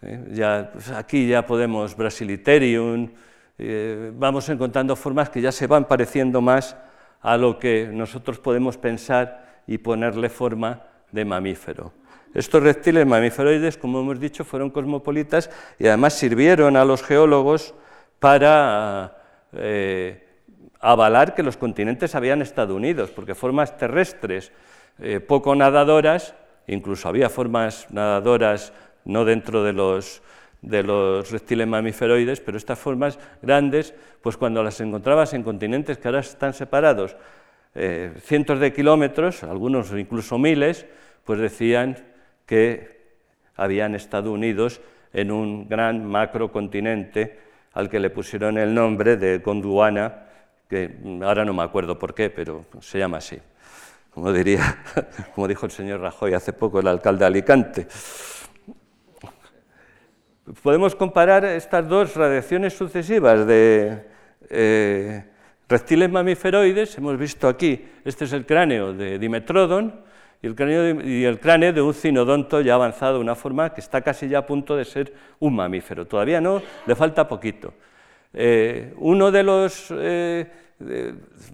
[0.01, 3.11] Eh, ya, pues aquí ya podemos Brasiliterium,
[3.57, 6.77] eh, vamos encontrando formas que ya se van pareciendo más
[7.21, 11.98] a lo que nosotros podemos pensar y ponerle forma de mamífero.
[12.33, 15.49] Estos reptiles mamíferoides, como hemos dicho, fueron cosmopolitas
[15.79, 17.73] y además sirvieron a los geólogos
[18.19, 19.17] para
[19.53, 20.27] eh,
[20.79, 24.51] avalar que los continentes habían estado unidos, porque formas terrestres
[24.99, 26.35] eh, poco nadadoras,
[26.67, 28.73] incluso había formas nadadoras
[29.05, 30.21] no dentro de los,
[30.61, 36.07] de los reptiles mamíferoides, pero estas formas grandes, pues cuando las encontrabas en continentes que
[36.07, 37.15] ahora están separados
[37.75, 40.85] eh, cientos de kilómetros, algunos incluso miles,
[41.23, 41.97] pues decían
[42.49, 42.97] que
[43.55, 44.81] habían estado unidos
[45.13, 47.37] en un gran macrocontinente
[47.73, 50.25] al que le pusieron el nombre de Gondwana,
[50.67, 53.37] que ahora no me acuerdo por qué, pero se llama así.
[54.09, 54.83] Como diría,
[55.35, 57.87] como dijo el señor Rajoy hace poco, el alcalde de Alicante.
[60.63, 64.07] Podemos comparar estas dos radiaciones sucesivas de
[64.49, 65.23] eh,
[65.67, 66.97] reptiles mamíferoides.
[66.97, 70.08] Hemos visto aquí, este es el cráneo de Dimetrodon,
[70.41, 73.73] y el, cráneo de, y el cráneo de un cinodonto ya avanzado de una forma
[73.73, 76.05] que está casi ya a punto de ser un mamífero.
[76.05, 77.73] Todavía no, le falta poquito.
[78.33, 80.47] Eh, uno de los, eh,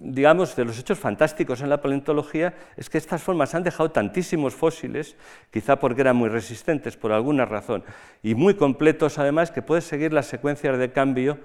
[0.00, 4.54] digamos, de los hechos fantásticos en la paleontología es que estas formas han dejado tantísimos
[4.54, 5.16] fósiles,
[5.50, 7.82] quizá porque eran muy resistentes por alguna razón,
[8.22, 11.38] y muy completos además, que puedes seguir las secuencias de cambio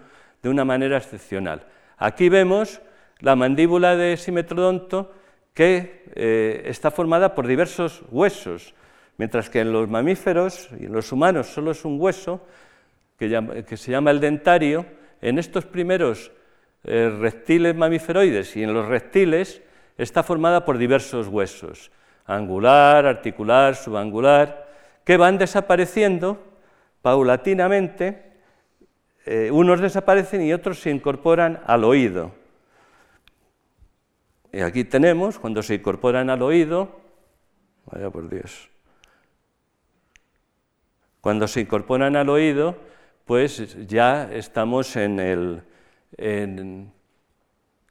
[0.44, 1.66] de una manera excepcional.
[1.98, 2.82] Aquí vemos
[3.20, 5.14] la mandíbula de Simetrodonto,
[5.54, 8.74] que eh, está formada por diversos huesos,
[9.18, 12.46] mientras que en los mamíferos y en los humanos solo es un hueso,
[13.18, 14.86] que, se llama el dentario,
[15.22, 16.32] en estos primeros
[16.84, 19.62] eh, reptiles mamíferoides y en los reptiles
[19.96, 21.92] está formada por diversos huesos,
[22.26, 24.68] angular, articular, subangular,
[25.04, 26.44] que van desapareciendo
[27.04, 28.24] paulatinamente,
[29.26, 32.32] eh, unos desaparecen y otros se incorporan al oído.
[34.54, 37.00] Y aquí tenemos, cuando se incorporan al oído,
[37.86, 38.70] vaya por Dios,
[41.22, 42.76] cuando se incorporan al oído,
[43.26, 45.62] pues ya estamos en, el,
[46.18, 46.92] en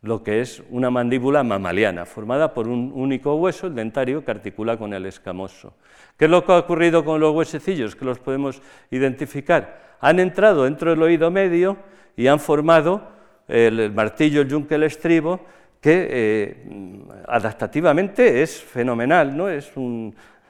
[0.02, 4.76] lo que es una mandíbula mamaliana, formada por un único hueso, el dentario, que articula
[4.76, 5.74] con el escamoso.
[6.18, 7.96] ¿Qué es lo que ha ocurrido con los huesecillos?
[7.96, 9.96] Que los podemos identificar.
[10.00, 11.78] Han entrado dentro del oído medio
[12.16, 13.08] y han formado
[13.48, 15.40] el martillo, el yunque, el estribo,
[15.80, 16.56] que eh,
[17.26, 19.48] adaptativamente es fenomenal, ¿no?
[19.48, 19.72] Es,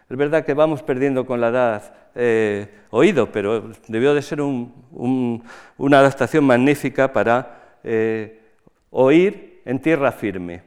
[0.09, 6.45] verdad que vamos perdiendo con la edad eh, oído, pero debió de ser una adaptación
[6.45, 8.41] magnífica para eh,
[8.91, 10.63] oír en tierra firme.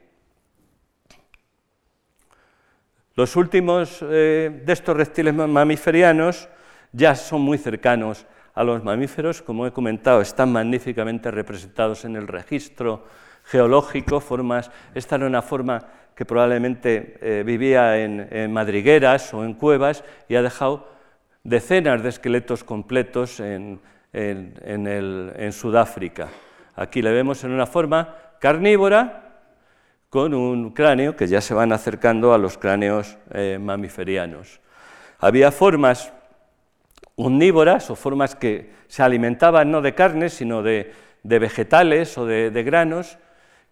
[3.16, 6.50] Los últimos de estos reptiles mamiferianos
[6.92, 12.28] ya son muy cercanos a los mamíferos, como he comentado, están magníficamente representados en el
[12.28, 13.06] registro
[13.44, 15.86] geológico, formas, esta era una forma
[16.16, 20.88] que probablemente eh, vivía en, madrigueras o en cuevas y ha dejado
[21.44, 23.82] decenas de esqueletos completos en,
[25.52, 26.30] Sudáfrica.
[26.76, 29.42] Aquí le vemos en una forma carnívora
[30.10, 33.60] con un cráneo que ya se van acercando a los cráneos eh.
[35.20, 36.14] Había formas
[37.16, 43.18] omnívoras o formas que se alimentaban no de carne, sino de, vegetales o de granos,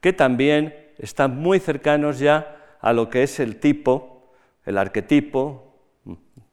[0.01, 4.33] que también están muy cercanos ya a lo que es el tipo,
[4.65, 5.77] el arquetipo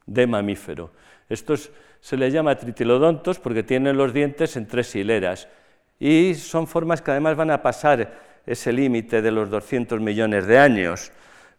[0.05, 0.91] de mamífero.
[1.27, 5.47] Estos se les llama tritilodontos porque tienen los dientes en tres hileras
[5.99, 10.57] y son formas que además van a pasar ese límite de los 200 millones de
[10.57, 11.11] años,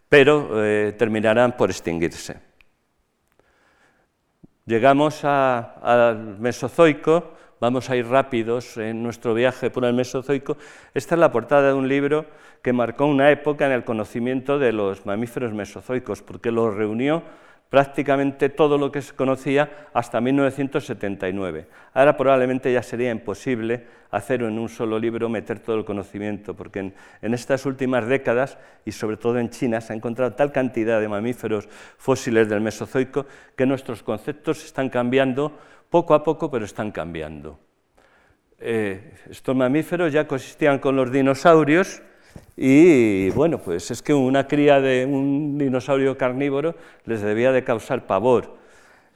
[0.08, 2.38] pero eh, terminarán por extinguirse.
[4.66, 10.56] llegamos al Mesozoico, vamos a ir rápidos en nuestro viaje por el Mesozoico.
[10.94, 12.24] Esta es la portada de un libro
[12.62, 17.22] que marcó una época en el conocimiento de los mamíferos mesozoicos, porque lo reunió
[17.68, 21.68] prácticamente todo lo que se conocía hasta 1979.
[21.94, 26.80] Ahora probablemente ya sería imposible hacer en un solo libro meter todo el conocimiento, porque
[26.80, 31.00] en, en, estas últimas décadas, y sobre todo en China, se ha encontrado tal cantidad
[31.00, 35.56] de mamíferos fósiles del Mesozoico que nuestros conceptos están cambiando
[35.90, 37.58] poco a poco, pero están cambiando.
[38.60, 42.02] Eh, estos mamíferos ya coexistían con los dinosaurios
[42.56, 46.76] y bueno, pues es que una cría de un dinosaurio carnívoro
[47.06, 48.58] les debía de causar pavor,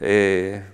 [0.00, 0.64] eh,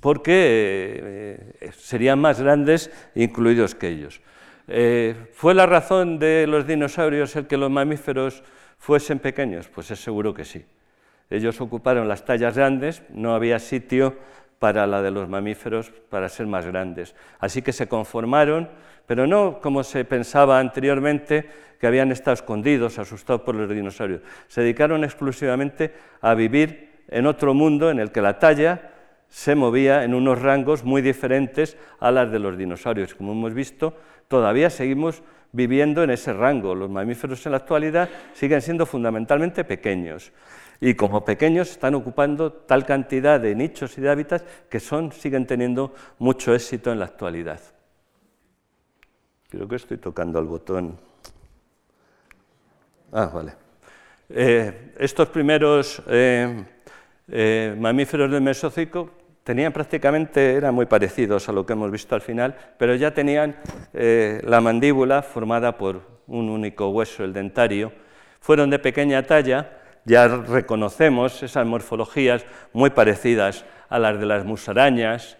[0.00, 4.20] porque eh, serían más grandes incluidos que ellos.
[5.32, 8.42] ¿Fue la razón de los dinosaurios el que los mamíferos
[8.78, 9.68] fuesen pequeños?
[9.68, 10.64] Pues es seguro que sí.
[11.30, 14.16] Ellos ocuparon las tallas grandes, no había sitio
[14.58, 17.14] para la de los mamíferos para ser más grandes.
[17.38, 18.68] Así que se conformaron,
[19.06, 21.48] pero no como se pensaba anteriormente,
[21.80, 24.22] que habían estado escondidos, asustados por los dinosaurios.
[24.48, 28.92] Se dedicaron exclusivamente a vivir en otro mundo en el que la talla
[29.28, 33.14] se movía en unos rangos muy diferentes a las de los dinosaurios.
[33.14, 33.94] Como hemos visto,
[34.28, 36.74] todavía seguimos viviendo en ese rango.
[36.74, 40.32] Los mamíferos en la actualidad siguen siendo fundamentalmente pequeños
[40.80, 45.46] y como pequeños están ocupando tal cantidad de nichos y de hábitats que son, siguen
[45.46, 47.60] teniendo mucho éxito en la actualidad.
[49.48, 50.98] Creo que estoy tocando el botón.
[53.12, 53.54] Ah, vale.
[54.28, 56.64] Eh, estos primeros eh,
[57.28, 59.10] eh, mamíferos del Mesozoico
[59.44, 63.56] tenían prácticamente, eran muy parecidos a lo que hemos visto al final, pero ya tenían
[63.92, 67.92] la mandíbula formada por un único hueso, el dentario.
[68.40, 69.70] Fueron de pequeña talla
[70.06, 75.36] ya reconocemos esas morfologías muy parecidas a las de las musarañas.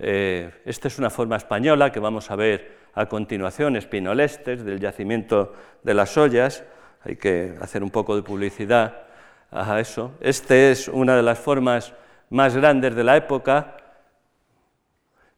[0.00, 5.54] Eh, esta es una forma española que vamos a ver a continuación, espinolestes, del yacimiento
[5.84, 6.64] de las ollas.
[7.04, 9.04] Hay que hacer un poco de publicidad
[9.52, 10.12] a eso.
[10.20, 11.94] Esta es una de las formas
[12.30, 13.76] más grandes de la época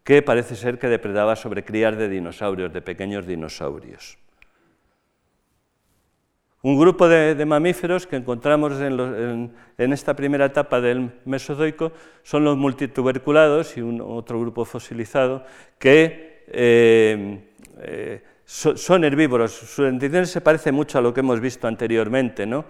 [0.03, 4.22] que parece ser que depredaba sobre crías de dinosaurios, de pequeños dinosaurios.
[6.65, 11.91] Un grupo de, mamíferos que encontramos en, esta primera etapa del Mesozoico
[12.23, 15.45] son los multituberculados y un, otro grupo fosilizado
[15.77, 17.41] que eh,
[17.81, 19.51] eh, son herbívoros.
[19.51, 22.47] Su dentición se parece mucho a lo que hemos visto anteriormente.
[22.47, 22.65] ¿no?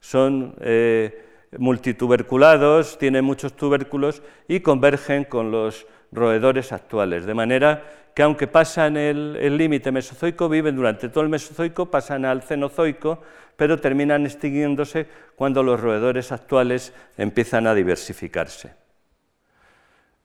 [0.00, 1.24] Son eh,
[1.56, 8.96] multituberculados, tienen muchos tubérculos y convergen con los roedores actuales, de manera que aunque pasan
[8.96, 13.22] el límite mesozoico, viven durante todo el mesozoico, pasan al cenozoico,
[13.56, 15.06] pero terminan extinguiéndose
[15.36, 18.72] cuando los roedores actuales empiezan a diversificarse.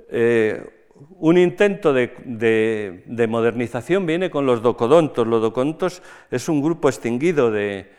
[0.10, 0.86] Eh,
[1.20, 5.28] un intento de, modernización viene con los docodontos.
[5.28, 7.90] Los docodontos es un grupo extinguido de,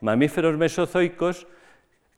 [0.00, 1.46] mamíferos mesozoicos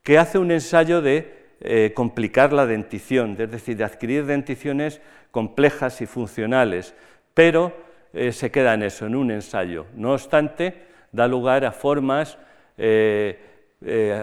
[0.02, 5.00] que hace un ensayo de eh, complicar la dentición, es decir, de adquirir denticiones
[5.30, 6.94] complejas y funcionales,
[7.34, 7.72] pero
[8.12, 9.86] eh, se queda en eso, en un ensayo.
[9.94, 12.38] No obstante, da lugar a formas
[12.76, 13.38] eh,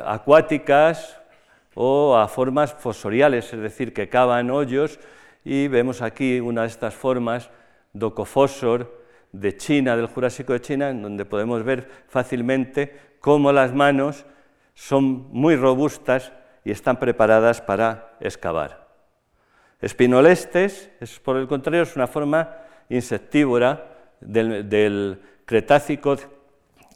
[0.06, 1.20] acuáticas
[1.74, 5.00] o a formas fosoriales, es decir, que cavan hoyos,
[5.44, 7.50] y vemos aquí una de estas formas,
[7.94, 14.26] docofosor, de China, del Jurásico de China, en donde podemos ver fácilmente cómo las manos
[14.74, 16.32] son muy robustas
[16.66, 18.88] y están preparadas para excavar.
[19.80, 22.58] Espinolestes, es, por el contrario, es una forma
[22.90, 23.86] insectívora
[24.20, 26.18] del, Cretácico,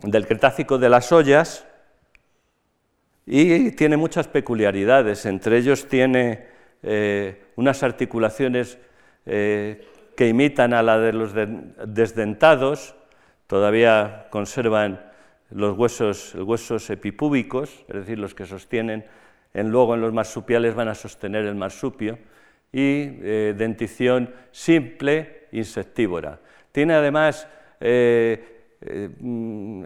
[0.02, 1.68] del Cretácico de las ollas
[3.28, 5.28] y tiene muchas peculiaridades.
[5.28, 6.48] Entre ellos tiene
[6.82, 8.80] eh, unas articulaciones
[9.28, 11.34] eh, que imitan a la de los
[11.86, 12.96] desdentados,
[13.46, 15.06] todavía conservan
[15.52, 19.06] los huesos, los huesos epipúbicos, es decir, los que sostienen
[19.54, 22.18] en, luego en los marsupiales van a sostener el marsupio,
[22.72, 26.40] y eh, dentición simple, insectívora.
[26.72, 27.48] Tiene además
[27.80, 29.86] eh, eh, mm,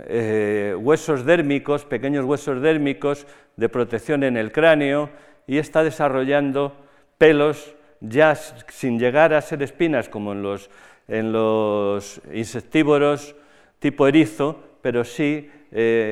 [0.84, 5.09] huesos dérmicos, pequeños huesos dérmicos de protección en el cráneo
[5.47, 6.76] y está desarrollando
[7.18, 10.70] pelos ya sin llegar a ser espinas como en los,
[11.07, 13.36] en los insectívoros
[13.80, 15.49] tipo erizo, pero sí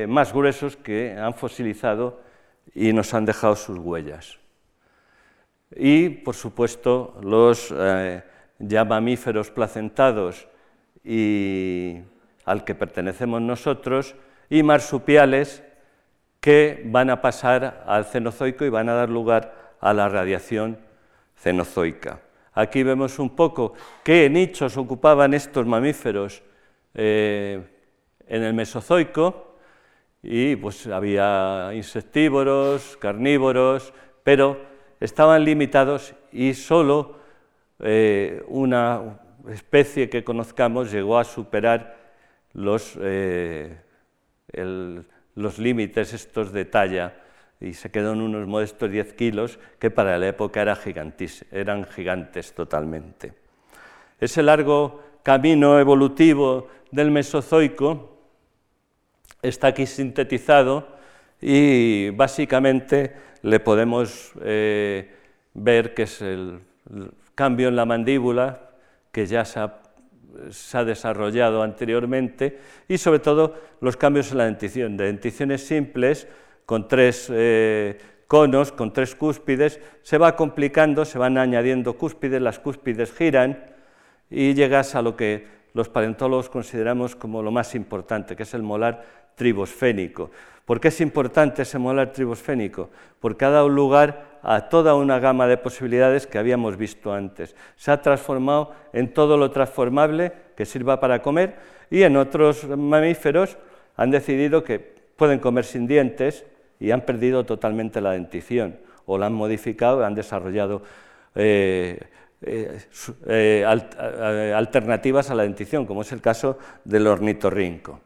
[0.08, 2.20] más gruesos que han fosilizado
[2.74, 4.38] y nos han dejado sus huellas.
[5.74, 8.22] Y, por supuesto, los eh,
[8.58, 10.48] ya mamíferos placentados
[12.44, 14.14] al que pertenecemos nosotros,
[14.48, 15.62] y marsupiales
[16.40, 20.78] que van a pasar al Cenozoico y van a dar lugar a la radiación
[21.36, 22.20] cenozoica.
[22.52, 23.72] Aquí vemos un poco
[24.04, 26.42] qué nichos ocupaban estos mamíferos
[26.94, 27.62] eh,
[28.26, 29.51] en el Mesozoico
[30.22, 33.92] y pues había insectívoros, carnívoros,
[34.22, 34.60] pero
[35.00, 37.16] estaban limitados y solo
[37.80, 39.18] eh, una
[39.50, 41.96] especie que conozcamos llegó a superar
[42.52, 43.76] los, eh,
[45.34, 47.14] los límites estos de talla
[47.60, 53.32] y se quedó en unos modestos 10 kilos que para la época eran gigantes totalmente.
[54.20, 58.11] Ese largo camino evolutivo del Mesozoico
[59.42, 60.86] está aquí sintetizado
[61.40, 63.12] y básicamente
[63.42, 65.10] le podemos eh,
[65.54, 66.60] ver que es el,
[67.34, 68.70] cambio en la mandíbula
[69.10, 75.06] que ya se ha, desarrollado anteriormente y sobre todo los cambios en la dentición, de
[75.06, 76.26] denticiones simples
[76.64, 82.58] con tres eh, conos, con tres cúspides, se va complicando, se van añadiendo cúspides, las
[82.58, 83.62] cúspides giran
[84.30, 88.62] y llegas a lo que los paleontólogos consideramos como lo más importante, que es el
[88.62, 90.30] molar tribosfénico.
[90.64, 92.90] ¿Por qué es importante ese molar tribosfénico?
[93.20, 97.54] Porque ha dado lugar a toda una gama de posibilidades que habíamos visto antes.
[97.76, 101.56] Se ha transformado en todo lo transformable que sirva para comer
[101.90, 103.56] y en otros mamíferos
[103.96, 104.78] han decidido que
[105.16, 106.44] pueden comer sin dientes
[106.80, 110.82] y han perdido totalmente la dentición o la han modificado, han desarrollado
[111.34, 112.00] eh,
[112.42, 112.80] eh,
[113.28, 118.00] eh, alternativas a la dentición, como es el caso del ornitorrinco.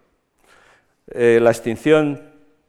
[1.07, 2.21] La extinción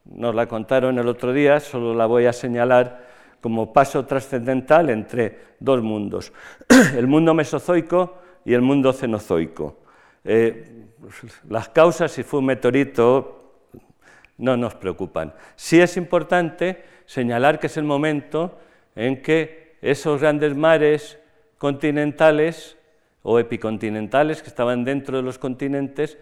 [0.05, 3.05] nos la contaron el otro día, solo la voy a señalar
[3.41, 6.33] como paso trascendental entre dos mundos,
[6.95, 9.79] el mundo mesozoico y el mundo cenozoico.
[11.49, 13.38] las causas, si fue un meteorito
[14.38, 15.33] no nos preocupan.
[15.55, 18.59] Sí es importante señalar que es el momento
[18.95, 21.19] en que esos grandes mares
[21.57, 22.77] continentales
[23.23, 26.17] o epicontinentales que estaban dentro de los continentes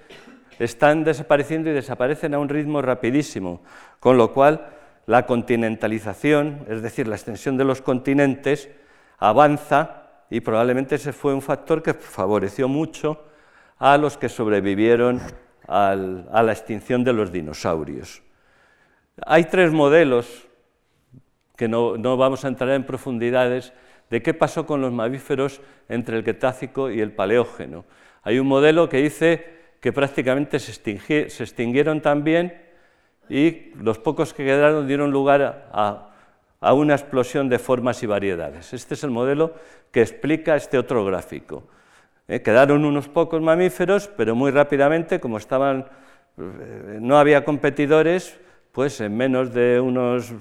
[0.59, 3.61] están desapareciendo y desaparecen a un ritmo rapidísimo,
[3.99, 4.67] con lo cual
[5.05, 8.69] la continentalización, es decir, la extensión de los continentes,
[9.17, 13.23] avanza y probablemente ese fue un factor que favoreció mucho
[13.77, 15.21] a los que sobrevivieron
[15.67, 18.21] a la extinción de los dinosaurios.
[19.25, 20.47] Hay tres modelos,
[21.55, 23.73] que no, vamos a entrar en profundidades,
[24.09, 27.85] de qué pasó con los mamíferos entre el Cretácico y el Paleógeno.
[28.23, 29.54] Hay un modelo que dice
[29.85, 32.57] que prácticamente se, extinguieron también
[33.29, 36.09] y los pocos que quedaron dieron lugar a,
[36.59, 38.73] a, una explosión de formas y variedades.
[38.73, 39.53] Este es el modelo
[39.91, 41.67] que explica este otro gráfico.
[42.27, 45.85] Eh, quedaron unos pocos mamíferos, pero muy rápidamente, como estaban,
[46.39, 48.39] eh, no había competidores,
[48.71, 50.33] pues en menos de unos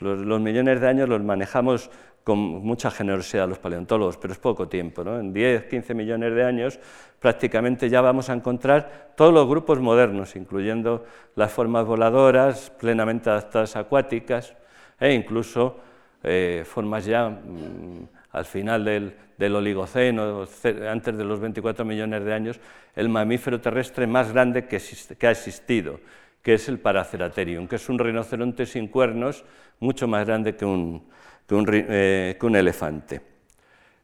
[0.00, 1.90] los, millones de años los manejamos
[2.26, 5.04] con mucha generosidad los paleontólogos, pero es poco tiempo.
[5.04, 5.20] ¿no?
[5.20, 6.80] En 10, 15 millones de años
[7.20, 11.04] prácticamente ya vamos a encontrar todos los grupos modernos, incluyendo
[11.36, 14.56] las formas voladoras, plenamente adaptadas acuáticas,
[14.98, 15.76] e incluso
[16.24, 20.48] eh, formas ya mm, al final del, Oligoceno,
[20.90, 22.60] antes de los 24 millones de años,
[22.96, 24.82] el mamífero terrestre más grande que,
[25.28, 26.00] ha existido,
[26.42, 29.44] que es el Paraceratherium, que es un rinoceronte sin cuernos
[29.78, 31.04] mucho más grande que un,
[31.48, 33.20] eh, elefante.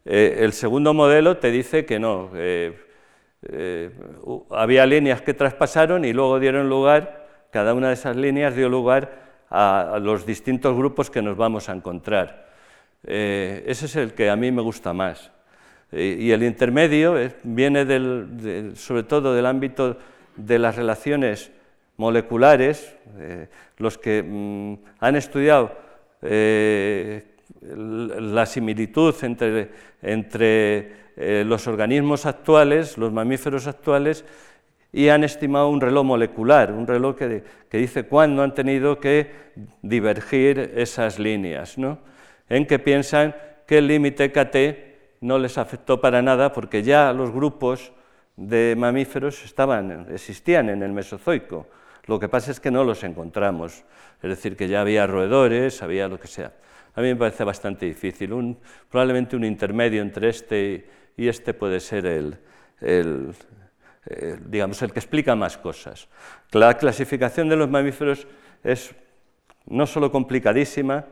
[0.05, 2.73] Eh, el segundo modelo te dice que no, eh,
[4.51, 9.23] había líneas que traspasaron y luego dieron lugar, cada una de esas líneas dio lugar
[9.51, 12.51] a los distintos grupos que nos vamos a encontrar.
[13.03, 15.31] Ese es el que a mí me gusta más.
[15.91, 17.85] Y el intermedio viene
[18.77, 19.99] sobre todo del ámbito
[20.37, 21.51] de las relaciones
[21.99, 22.97] moleculares,
[23.77, 25.77] los que mm, han estudiado
[27.63, 29.15] la similitud
[30.03, 30.93] entre,
[31.45, 34.25] los organismos actuales, los mamíferos actuales,
[34.93, 39.31] y han estimado un reloj molecular, un reloj que, que dice cuándo han tenido que
[39.83, 41.79] divergir esas líneas.
[41.79, 41.99] ¿no?
[42.53, 43.35] en que piensan
[43.67, 47.93] que el límite KT no les afectó para nada porque ya los grupos
[48.37, 51.67] de mamíferos estaban, existían en el Mesozoico.
[52.05, 53.85] Lo que pasa es que no los encontramos,
[54.23, 56.53] es decir, que ya había roedores, había lo que sea.
[56.95, 58.57] A mí me parece bastante difícil.
[58.91, 60.87] probablemente un intermedio entre este
[61.17, 63.35] y este puede ser el,
[64.47, 66.09] digamos, el que explica más cosas.
[66.53, 68.27] La clasificación de los mamíferos
[68.63, 68.95] es
[69.67, 71.05] no solo complicadísima,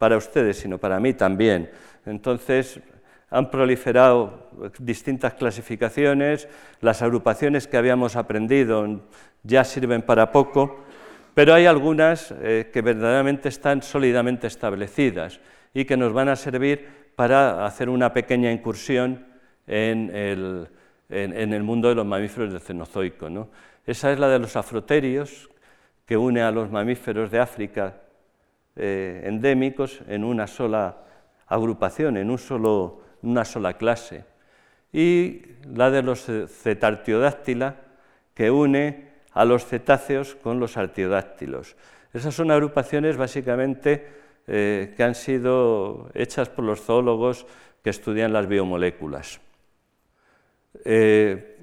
[0.00, 1.70] para ustedes, sino para mí también.
[2.06, 2.80] Entonces,
[3.28, 4.48] han proliferado
[4.78, 6.48] distintas clasificaciones,
[6.80, 9.02] las agrupaciones que habíamos aprendido
[9.42, 10.84] ya sirven para poco,
[11.34, 15.40] pero hay algunas eh, que verdaderamente están sólidamente establecidas
[15.74, 19.26] y que nos van a servir para hacer una pequeña incursión
[19.66, 20.68] en el,
[21.08, 23.28] en, el mundo de los mamíferos del Cenozoico.
[23.86, 25.50] Esa es la de los afroterios,
[26.06, 28.00] que une a los mamíferos de África
[28.74, 31.04] eh, endémicos en una sola
[31.46, 34.24] agrupación, en un solo, una sola clase.
[34.92, 37.76] Y la de los cetartiodáctila,
[38.34, 41.76] que une a los cetáceos con los artiodáctilos.
[42.12, 44.06] Esas son agrupaciones básicamente
[44.46, 47.46] eh, que han sido hechas por los zoólogos
[47.82, 49.40] que estudian las biomoléculas.
[50.84, 51.58] Eh,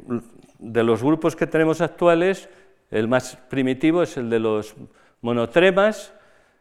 [0.60, 2.50] de los grupos que tenemos actuales,
[2.90, 4.76] el más primitivo es el de los
[5.22, 6.14] monotremas,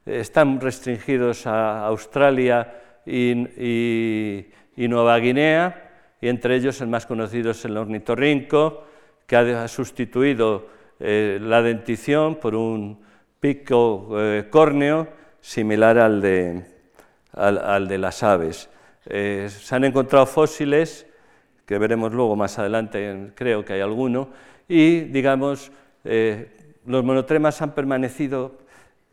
[0.05, 4.47] están restringidos a Australia y,
[4.77, 5.91] Nueva Guinea,
[6.21, 8.85] y entre ellos el más conocido es el ornitorrinco,
[9.27, 10.69] que ha sustituido
[11.01, 12.99] eh, la dentición por un
[13.41, 15.09] pico eh, córneo
[15.41, 16.65] similar al de,
[17.33, 18.69] al, de las aves.
[19.05, 21.07] se han encontrado fósiles
[21.67, 24.29] que veremos luego más adelante, creo que hay alguno,
[24.69, 25.73] y digamos,
[26.05, 26.49] eh,
[26.87, 28.59] los monotremas han permanecido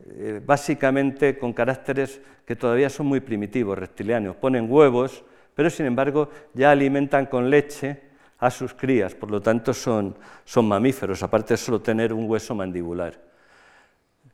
[0.06, 4.36] eh, básicamente con caracteres que todavía son muy primitivos, reptilianos.
[4.36, 5.24] Ponen huevos,
[5.54, 8.00] pero sin embargo ya alimentan con leche
[8.38, 12.54] a sus crías, por lo tanto son, son mamíferos, aparte de solo tener un hueso
[12.54, 13.18] mandibular.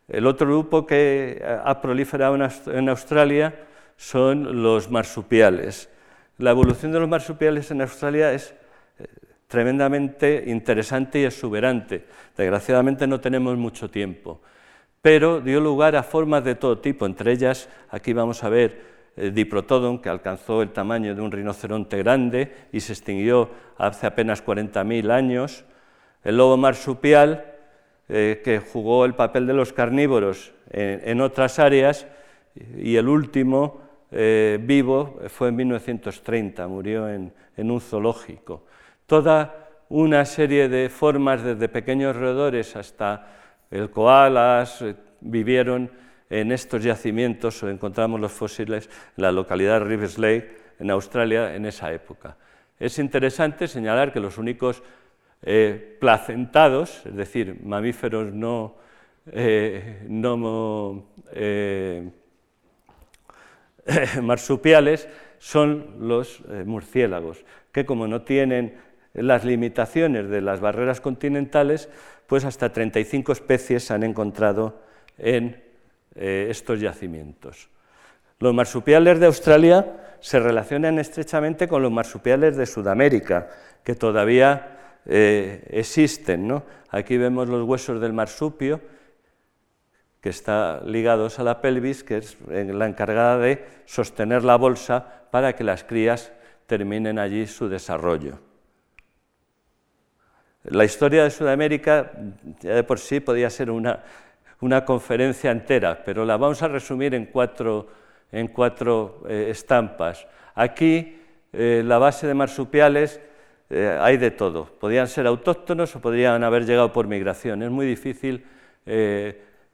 [0.09, 2.37] El otro grupo que ha proliferado
[2.67, 3.55] en Australia
[3.97, 5.89] son los marsupiales.
[6.39, 8.55] La evolución de los marsupiales en Australia es
[8.99, 9.07] eh,
[9.47, 12.07] tremendamente interesante y exuberante.
[12.37, 14.41] Desgraciadamente no tenemos mucho tiempo,
[15.03, 20.01] pero dio lugar a formas de todo tipo, entre ellas aquí vamos a ver Diprotodon,
[20.01, 25.65] que alcanzó el tamaño de un rinoceronte grande y se extinguió hace apenas 40.000 años,
[26.25, 27.45] el lobo marsupial,
[28.09, 32.07] eh, que jugó el papel de los carnívoros en otras áreas,
[32.77, 33.81] y el último,
[34.13, 38.65] eh, vivo fue en 1930, murió en, un zoológico.
[39.07, 43.27] Toda una serie de formas, desde pequeños roedores hasta
[43.71, 45.91] el koalas, eh, vivieron
[46.31, 51.67] en estos yacimientos, encontramos los fósiles en la localidad de Rivers Lake, en Australia, en
[51.67, 52.37] esa época.
[52.79, 54.83] Es interesante señalar que los únicos
[55.43, 58.77] eh, placentados, es decir, mamíferos no,
[60.09, 61.05] no
[64.23, 65.09] marsupiales
[65.39, 68.77] son los eh, murciélagos, que como no tienen
[69.15, 71.89] las limitaciones de las barreras continentales,
[72.27, 74.81] pues hasta 35 especies se han encontrado
[75.19, 75.63] en
[76.15, 77.69] eh, estos yacimientos.
[78.39, 83.49] Los marsupiales de Australia se relacionan estrechamente con los marsupiales de Sudamérica,
[83.85, 86.63] que todavía eh, existen.
[86.91, 88.81] Aquí vemos los huesos del marsupio,
[90.21, 95.55] que está ligados a la pelvis, que es la encargada de sostener la bolsa para
[95.55, 96.33] que las crías
[96.67, 98.39] terminen allí su desarrollo.
[100.65, 102.13] La historia de Sudamérica
[102.61, 104.03] ya de por sí podía ser una,
[104.85, 107.89] conferencia entera, pero la vamos a resumir en cuatro,
[108.31, 110.27] en cuatro eh, estampas.
[110.55, 111.19] Aquí
[111.53, 113.21] eh, la base de marsupiales
[113.71, 114.67] eh, hay de todo.
[114.67, 117.63] Podían ser autóctonos o podrían haber llegado por migración.
[117.63, 118.45] Es muy difícil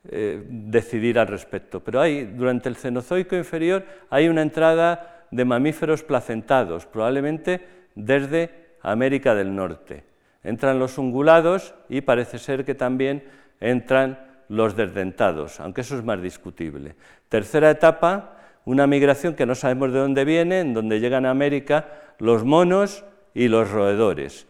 [0.09, 1.81] decidir al respecto.
[1.81, 8.51] Pero hay, durante el Cenozoico inferior hay una entrada de mamíferos placentados, probablemente desde
[8.83, 10.05] América del Norte.
[10.45, 13.25] Entran los ungulados y parece ser que también
[13.59, 16.95] entran los desdentados, aunque eso es más discutible.
[17.29, 21.89] Tercera etapa, una migración que no sabemos de dónde viene, en donde llegan a América
[22.19, 24.47] los monos y los roedores.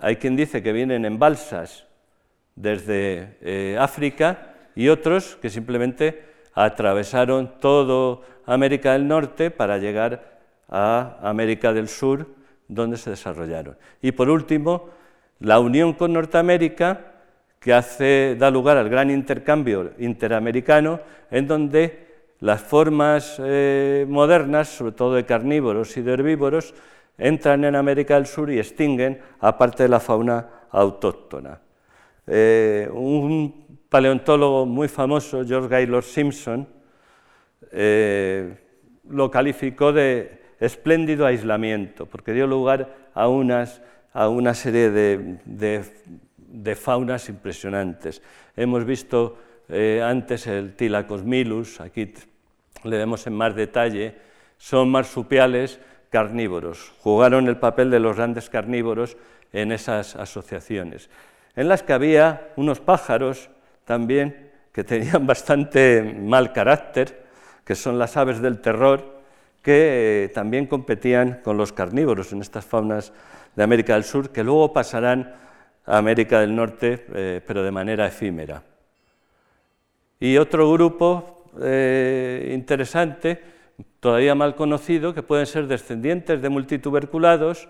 [0.00, 1.86] Hay quien dice que vienen en balsas
[2.54, 6.24] desde eh, África y otros que simplemente
[6.54, 10.38] atravesaron todo América del Norte para llegar
[10.68, 12.26] a América del Sur,
[12.68, 13.76] donde se desarrollaron.
[14.02, 14.90] Y por último,
[15.40, 17.12] la unión con Norteamérica,
[17.60, 21.00] que hace, da lugar al gran intercambio interamericano,
[21.30, 22.08] en donde
[22.40, 26.74] las formas eh, modernas, sobre todo de carnívoros y de herbívoros,
[27.18, 31.60] entran en América del Sur y extinguen a parte de la fauna autóctona.
[32.26, 36.66] Eh, un paleontólogo muy famoso, George Gaylord Simpson,
[37.72, 38.54] eh,
[39.08, 43.82] lo calificó de espléndido aislamiento, porque dio lugar a, unas,
[44.12, 45.84] a una serie de,
[46.76, 48.22] faunas impresionantes.
[48.56, 49.38] Hemos visto
[49.68, 52.12] eh, antes el Tilacosmilus, aquí
[52.84, 54.14] le vemos en más detalle,
[54.58, 55.80] son marsupiales
[56.10, 59.16] carnívoros, jugaron el papel de los grandes carnívoros
[59.52, 61.08] en esas asociaciones
[61.56, 63.50] en las que había unos pájaros
[63.84, 67.24] también que tenían bastante mal carácter,
[67.64, 69.20] que son las aves del terror,
[69.62, 73.12] que eh, también competían con los carnívoros en estas faunas
[73.54, 75.34] de América del Sur, que luego pasarán
[75.86, 78.62] a América del Norte, eh, pero de manera efímera.
[80.18, 83.42] Y otro grupo eh, interesante,
[84.00, 87.68] todavía mal conocido, que pueden ser descendientes de multituberculados,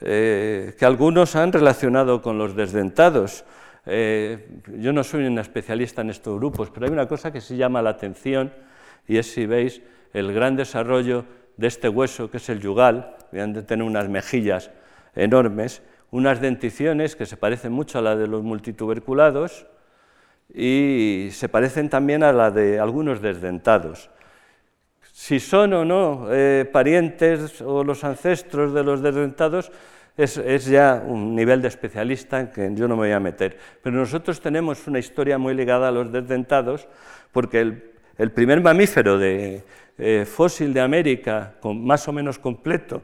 [0.00, 3.44] que algunos han relacionado con los desdentados.
[3.86, 7.80] yo no soy un especialista en estos grupos, pero hay una cosa que se llama
[7.80, 8.52] la atención,
[9.06, 9.80] y es si veis
[10.12, 11.24] el gran desarrollo
[11.56, 14.70] de este hueso, que es el yugal, han de tener unas mejillas
[15.14, 15.82] enormes,
[16.14, 19.66] unas denticiones que se parecen mucho a la de los multituberculados
[20.54, 24.10] y se parecen también a la de algunos desdentados.
[25.12, 29.72] Si son o no eh, parientes o los ancestros de los desdentados
[30.16, 33.58] es, es, ya un nivel de especialista en que yo no me voy a meter.
[33.82, 36.86] Pero nosotros tenemos una historia muy ligada a los desdentados
[37.32, 39.64] porque el el primer mamífero de,
[39.98, 43.02] eh, fósil de América, más o menos completo,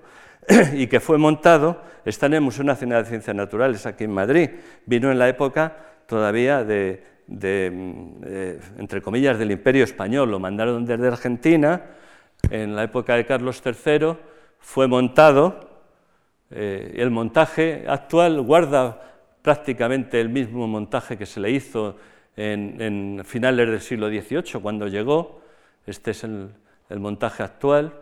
[0.75, 4.51] y que fue montado, está en el Museo Nacional de Ciencias Naturales, aquí en Madrid.
[4.87, 5.77] Vino en la época
[6.07, 8.25] todavía de, mm,
[8.79, 10.31] entre comillas, del Imperio Español.
[10.31, 11.83] Lo mandaron desde Argentina,
[12.51, 14.17] en la época de Carlos III,
[14.59, 15.69] fue montado.
[16.51, 19.01] Eh, el montaje actual guarda
[19.43, 21.97] prácticamente el mismo montaje que se le hizo
[22.37, 25.41] en, finales del siglo XVIII, cuando llegó.
[25.87, 26.51] Este es el,
[26.97, 27.93] montaje actual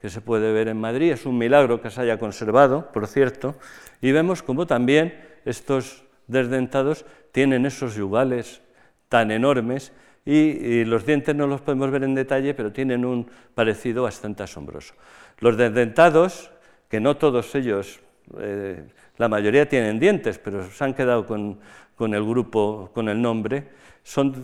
[0.00, 1.12] que se puede ver en Madrid.
[1.12, 3.54] Es un milagro que se haya conservado, por cierto.
[4.00, 8.62] Y vemos cómo también estos desdentados tienen esos yugales
[9.08, 9.92] tan enormes
[10.24, 14.94] y, los dientes no los podemos ver en detalle, pero tienen un parecido bastante asombroso.
[15.38, 16.50] Los desdentados,
[16.88, 18.00] que no todos ellos,
[18.38, 18.84] eh,
[19.16, 21.58] la mayoría tienen dientes, pero se han quedado con,
[21.96, 23.68] con el grupo, con el nombre,
[24.02, 24.34] son,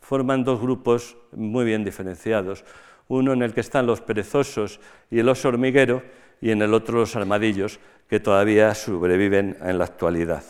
[0.00, 2.64] forman dos grupos muy bien diferenciados.
[3.08, 4.80] Uno en el que están los perezosos
[5.10, 6.02] y el oso hormiguero,
[6.40, 7.78] y en el otro los armadillos,
[8.08, 10.44] que todavía sobreviven en la actualidad.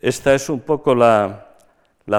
[0.00, 1.48] Esta es un poco la,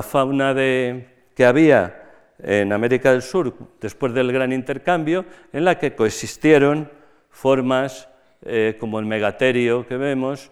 [0.04, 2.04] fauna que había
[2.40, 6.90] en América del Sur después del gran intercambio, en la que coexistieron
[7.30, 8.08] formas
[8.46, 10.52] eh, como el megaterio que vemos,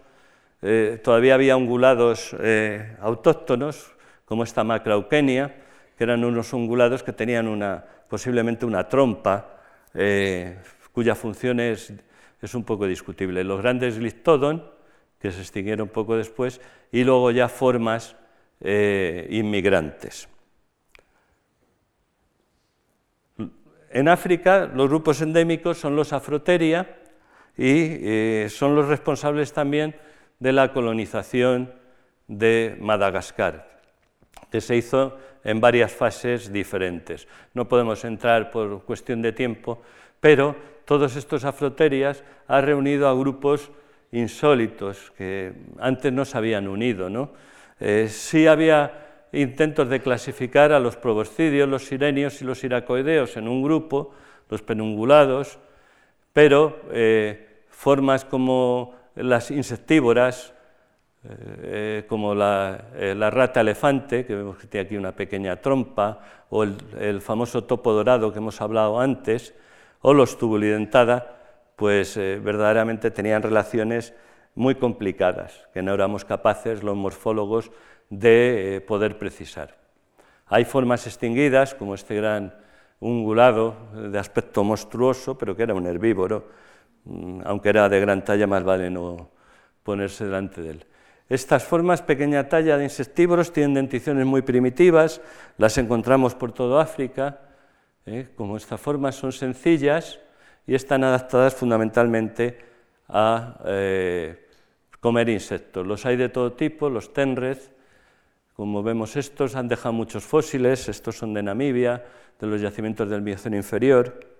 [0.62, 3.94] eh, todavía había ungulados eh, autóctonos,
[4.24, 5.54] como esta macrauquenia,
[5.98, 9.56] que eran unos ungulados que tenían una, posiblemente una trompa,
[9.94, 10.58] eh,
[10.92, 11.94] cuya función es,
[12.42, 13.42] es, un poco discutible.
[13.42, 14.62] Los grandes gliptodon,
[15.18, 16.60] que se extinguieron poco después,
[16.92, 18.14] y luego ya formas
[18.60, 20.28] inmigrantes.
[23.90, 26.98] En África, los grupos endémicos son los afroteria
[27.56, 29.96] y son los responsables también
[30.38, 31.72] de la colonización
[32.28, 33.80] de Madagascar,
[34.50, 37.26] que se hizo en varias fases diferentes.
[37.54, 39.82] No podemos entrar por cuestión de tiempo,
[40.20, 43.70] pero todos estos afroterias han reunido a grupos
[44.12, 47.08] insólitos que antes no se habían unido.
[47.08, 47.30] ¿no?
[47.80, 53.48] Eh, sí había intentos de clasificar a los proboscidios, los sirenios y los iracoideos en
[53.48, 54.14] un grupo,
[54.50, 55.58] los penungulados,
[56.32, 60.52] pero eh, formas como las insectívoras,
[61.24, 61.28] eh,
[61.62, 66.20] eh, como eh, la, rata elefante, que vemos que tiene aquí una pequeña trompa,
[66.50, 69.54] o el, famoso topo dorado que hemos hablado antes,
[70.00, 71.38] o los tubulidentada,
[71.76, 74.14] pues verdaderamente tenían relaciones
[74.54, 77.70] muy complicadas, que no éramos capaces los morfólogos
[78.10, 79.76] de poder precisar.
[80.46, 82.54] Hay formas extinguidas, como este gran
[83.00, 86.46] ungulado de aspecto monstruoso, pero que era un herbívoro,
[87.04, 89.30] Mm, aunque era de gran talla, más vale no
[89.82, 90.86] ponerse delante de él.
[91.32, 95.22] Estas formas, pequeña talla de insectívoros, tienen denticiones muy primitivas,
[95.56, 97.40] las encontramos por toda África.
[98.04, 98.28] ¿eh?
[98.36, 100.20] Como estas formas son sencillas
[100.66, 102.58] y están adaptadas fundamentalmente
[103.08, 104.46] a eh,
[105.00, 105.86] comer insectos.
[105.86, 107.72] Los hay de todo tipo, los tenrez,
[108.52, 112.04] como vemos estos, han dejado muchos fósiles, estos son de Namibia,
[112.38, 114.32] de los yacimientos del Mioceno inferior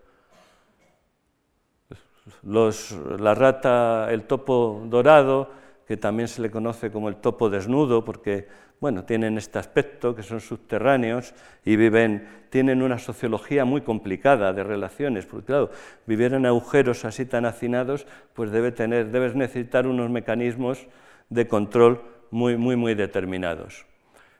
[2.43, 5.62] la rata, el topo dorado,
[5.93, 8.49] que también se le conoce como el topo desnudo, porque
[8.81, 11.35] bueno, tienen este aspecto, que son subterráneos
[11.67, 15.71] y viven, tienen una sociología muy complicada de relaciones, porque claro,
[16.07, 20.87] vivir en agujeros así tan hacinados, pues debe tener, debes necesitar unos mecanismos
[21.29, 23.85] de control muy, muy, muy determinados.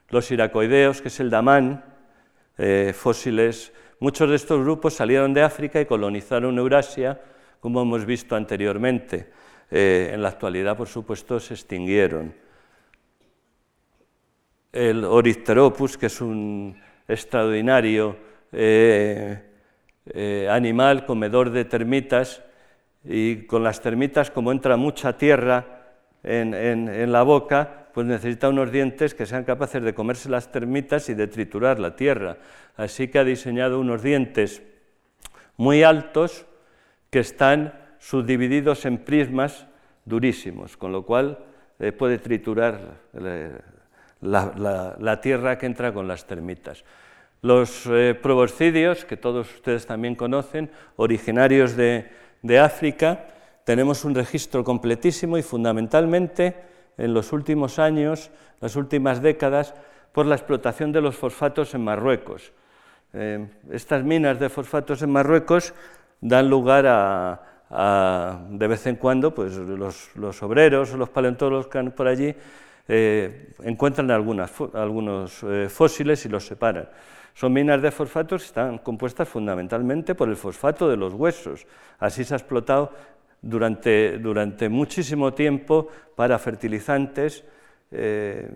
[0.09, 1.85] Los iracoideos, que es el damán,
[2.57, 7.21] eh, fósiles, muchos de estos grupos salieron de África y colonizaron Eurasia,
[7.59, 9.42] como hemos visto anteriormente.
[9.71, 12.33] Eh, en la actualidad, por supuesto, se extinguieron.
[14.71, 16.75] El Orycteropus, que es un
[17.07, 18.17] extraordinario
[20.49, 22.43] animal comedor de termitas
[23.03, 25.73] y con las termitas, como entra mucha tierra
[26.23, 31.13] en, la boca, pues necesita unos dientes que sean capaces de comerse las termitas y
[31.13, 32.37] de triturar la tierra.
[32.77, 34.63] Así que ha diseñado unos dientes
[35.57, 36.45] muy altos
[37.09, 39.65] que están subdivididos en prismas
[40.03, 41.39] durísimos, con lo cual
[41.79, 43.57] eh, puede triturar eh,
[44.19, 46.83] la, tierra que entra con las termitas.
[47.41, 53.27] Los eh, proboscidios, que todos ustedes también conocen, originarios de, de África,
[53.63, 56.55] tenemos un registro completísimo y fundamentalmente
[56.97, 59.73] en los últimos años, las últimas décadas,
[60.11, 62.51] por la explotación de los fosfatos en Marruecos.
[63.13, 65.73] Eh, estas minas de fosfatos en Marruecos
[66.19, 72.07] dan lugar a, de vez en cuando, pues los, obreros o los paleontólogos que por
[72.07, 72.33] allí
[72.87, 76.87] eh, encuentran algunos eh, fósiles y los separan.
[77.33, 81.65] Son minas de fosfatos que están compuestas fundamentalmente por el fosfato de los huesos.
[81.97, 82.91] Así se ha explotado
[83.41, 87.43] durante, durante muchísimo tiempo para fertilizantes,
[87.91, 88.51] eh,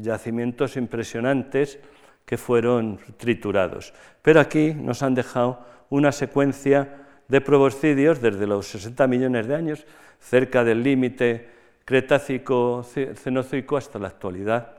[0.00, 1.78] yacimientos impresionantes
[2.24, 3.94] que fueron triturados.
[4.20, 5.60] Pero aquí nos han dejado
[5.90, 9.86] una secuencia de proboscidios desde los 60 millones de años,
[10.20, 11.48] cerca del límite
[11.84, 14.76] Cretácico-Cenozoico hasta la actualidad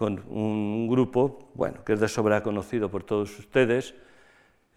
[0.00, 3.94] con un grupo, bueno, que es de sobra conocido por todos ustedes.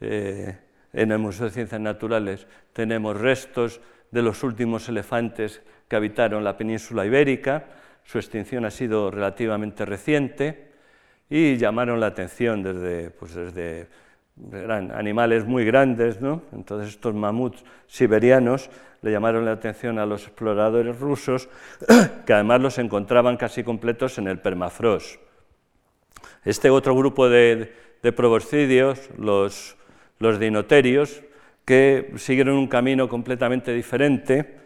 [0.01, 0.57] Eh,
[0.91, 3.79] en el Museo de Ciencias Naturales tenemos restos
[4.11, 7.67] de los últimos elefantes que habitaron la península ibérica.
[8.03, 10.73] Su extinción ha sido relativamente reciente
[11.29, 13.87] y llamaron la atención desde, pues desde
[14.51, 16.41] animales muy grandes, ¿no?
[16.53, 18.69] Entonces estos mamuts siberianos
[19.01, 21.49] le llamaron la atención a los exploradores rusos,
[22.25, 25.19] que además los encontraban casi completos en el permafrost.
[26.45, 29.77] Este otro grupo de, de proboscidios, los,
[30.19, 31.21] los dinoterios,
[31.65, 34.57] que siguieron un camino completamente diferente,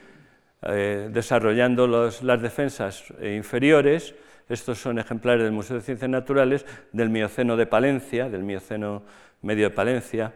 [0.63, 4.15] eh, desarrollando las defensas inferiores.
[4.49, 9.03] Estos son ejemplares del Museo de Ciencias Naturales del Mioceno de Palencia, del Mioceno
[9.41, 10.33] medio de Palencia,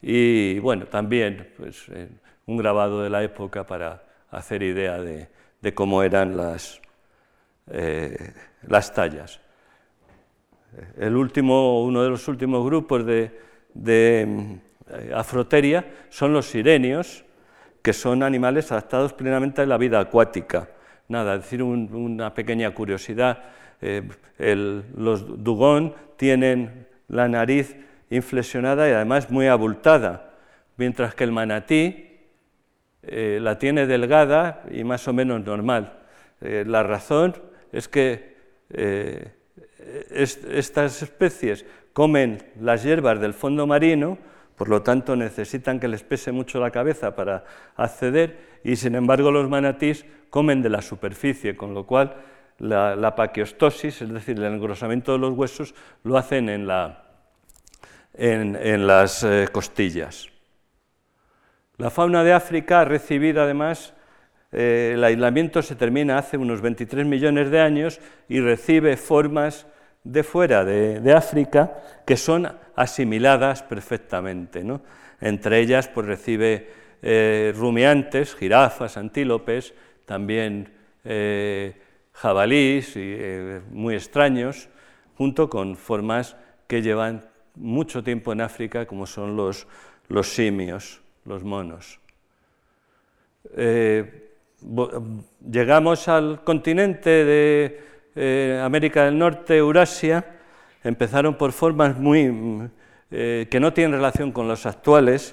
[0.00, 2.08] y bueno, también pues, eh,
[2.46, 5.28] un grabado de la época para hacer idea de,
[5.74, 6.80] cómo eran las,
[7.70, 8.32] eh,
[8.62, 9.40] las tallas.
[10.96, 13.32] El último, uno de los últimos grupos de,
[13.84, 14.60] eh,
[15.14, 17.24] afroteria son los sirenios,
[17.82, 20.68] que son animales adaptados plenamente a la vida acuática.
[21.08, 23.44] Nada, decir una pequeña curiosidad,
[23.80, 24.02] eh,
[24.94, 27.76] los dugón tienen la nariz
[28.10, 30.34] inflexionada y además muy abultada,
[30.76, 32.18] mientras que el manatí
[33.02, 35.94] eh, la tiene delgada y más o menos normal.
[36.42, 37.34] Eh, la razón
[37.72, 38.36] es que
[40.10, 44.18] estas especies comen las hierbas del fondo marino,
[44.58, 47.44] por lo tanto necesitan que les pese mucho la cabeza para
[47.76, 52.16] acceder, y sin embargo los manatís comen de la superficie, con lo cual
[52.58, 56.68] la, paquiostosis, es decir, el engrosamiento de los huesos, lo hacen en,
[58.14, 60.28] en las costillas.
[61.78, 63.94] La fauna de África ha recibido además,
[64.50, 69.68] eh, el aislamiento se termina hace unos 23 millones de años y recibe formas
[70.04, 71.72] de fuera de, África
[72.06, 74.64] que son asimiladas perfectamente.
[75.20, 76.70] Entre ellas pues, recibe
[77.02, 79.74] eh, rumiantes, jirafas, antílopes,
[80.04, 80.72] también
[81.04, 81.74] eh,
[82.12, 83.16] jabalís y,
[83.70, 84.68] muy extraños,
[85.16, 86.36] junto con formas
[86.66, 89.66] que llevan mucho tiempo en África, como son los
[90.22, 92.00] simios los monos.
[93.54, 94.32] Eh,
[95.48, 97.80] llegamos al continente de
[98.20, 100.24] eh, América del Norte, Eurasia,
[100.82, 102.68] empezaron por formas muy,
[103.12, 105.32] eh, que no tienen relación con los actuales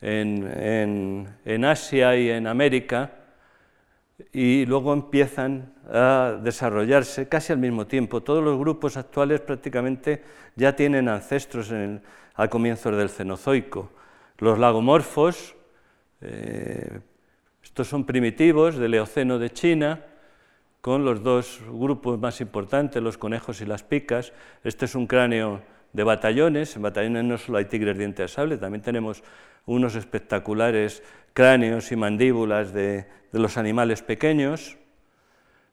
[0.00, 1.26] en,
[1.64, 3.10] Asia y en América,
[4.32, 8.22] y luego empiezan a desarrollarse casi al mismo tiempo.
[8.22, 10.22] Todos los grupos actuales prácticamente
[10.54, 12.02] ya tienen ancestros en
[12.34, 13.90] al comienzo del Cenozoico.
[14.38, 15.56] Los lagomorfos,
[16.20, 17.00] eh,
[17.62, 20.04] estos son primitivos del Eoceno de China,
[20.82, 24.32] con los dos grupos más importantes, los conejos y las picas.
[24.64, 25.62] Este es un cráneo
[25.92, 29.22] de batallones, en batallones no solo hay tigres dientes de sable, también tenemos
[29.64, 34.76] unos espectaculares cráneos y mandíbulas de, los animales pequeños.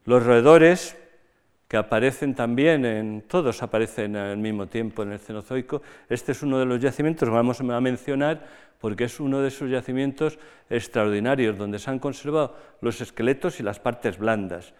[0.04, 0.96] Los roedores,
[1.66, 5.82] que aparecen también en, todos aparecen al mismo tiempo en el Cenozoico.
[6.08, 8.46] Este es uno de los yacimientos que vamos a mencionar
[8.80, 10.38] porque es uno de esos yacimientos
[10.70, 14.72] extraordinarios donde se han conservado los esqueletos y las partes blandas.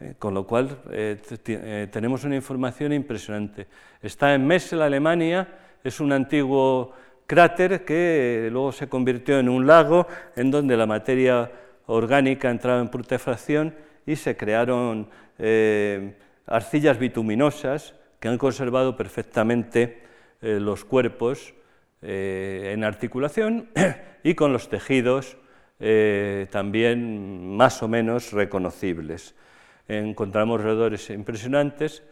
[0.00, 3.66] Eh, con lo cual eh, eh, tenemos una información impresionante.
[4.00, 5.46] Está en Messel, Alemania,
[5.84, 6.94] es un antiguo
[7.26, 11.52] cráter que luego se convirtió en un lago en donde la materia
[11.86, 13.74] orgánica entraba en putrefacción
[14.06, 15.08] y se crearon
[16.46, 20.02] arcillas bituminosas que han conservado perfectamente
[20.40, 21.54] los cuerpos
[22.02, 23.68] en articulación
[24.24, 25.36] y con los tejidos
[26.50, 29.34] también más o menos reconocibles.
[29.90, 32.04] Encontramos roedores impresionantes,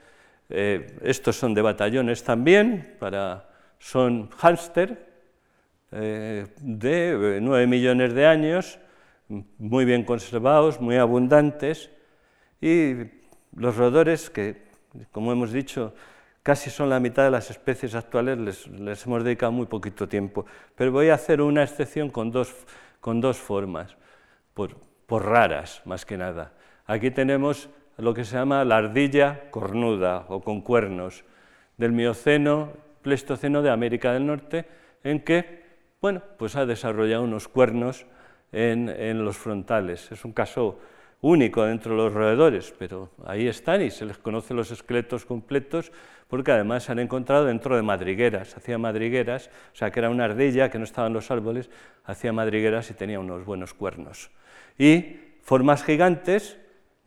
[0.49, 3.49] estos son de batallones también, para,
[3.79, 5.07] son hámster,
[5.91, 8.81] de 9 millones de años,
[9.59, 11.91] muy bien conservados, muy abundantes,
[12.61, 12.95] y
[13.55, 14.69] los roedores, que
[15.13, 15.95] como hemos dicho,
[16.43, 20.47] casi son la mitad de las especies actuales, les, hemos dedicado muy poquito tiempo.
[20.75, 22.55] Pero voy a hacer una excepción con dos,
[23.01, 23.97] con dos formas,
[24.55, 24.77] por,
[25.07, 26.53] por raras más que nada.
[26.89, 27.69] Aquí tenemos
[27.99, 31.23] lo que se llama la ardilla cornuda o con cuernos
[31.77, 32.73] del Mioceno,
[33.03, 34.65] Pleistoceno de América del Norte,
[35.05, 35.69] en que
[36.01, 38.07] bueno, pues ha desarrollado unos cuernos
[38.53, 40.11] en, los frontales.
[40.11, 40.79] Es un caso
[41.21, 45.93] único dentro de los roedores, pero ahí están y se les conoce los esqueletos completos
[46.27, 50.25] porque además se han encontrado dentro de madrigueras, hacía madrigueras, o sea que era una
[50.25, 51.69] ardilla que no estaba en los árboles,
[52.05, 54.31] hacía madrigueras y tenía unos buenos cuernos.
[54.79, 56.59] Y formas gigantes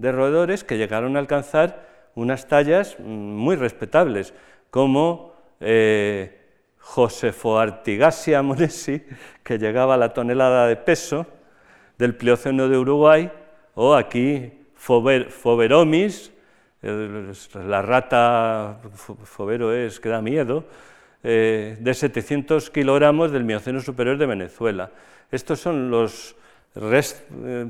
[0.02, 4.34] de roedores que llegaron a alcanzar unas tallas mm, muy respetables,
[4.72, 6.40] como eh,
[6.80, 9.04] Josefo Artigasia monesi,
[9.44, 11.28] que llegaba a la tonelada de peso
[11.98, 13.32] del Plioceno de Uruguay,
[13.76, 16.34] o aquí Foveromis,
[16.82, 20.66] la rata Fovero es que da miedo,
[21.24, 24.90] eh, de 700 kilogramos del Mioceno superior de Venezuela.
[25.30, 26.36] Estos son los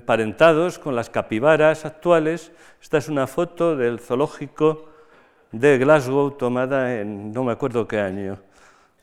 [0.05, 2.51] parentados con las capibaras actuales.
[2.81, 4.89] Esta es una foto del zoológico
[5.51, 8.39] de Glasgow tomada en no me acuerdo qué año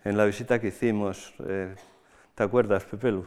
[0.04, 1.34] en la visita que hicimos.
[1.46, 1.74] Eh,
[2.34, 3.26] ¿Te acuerdas, Pepelu?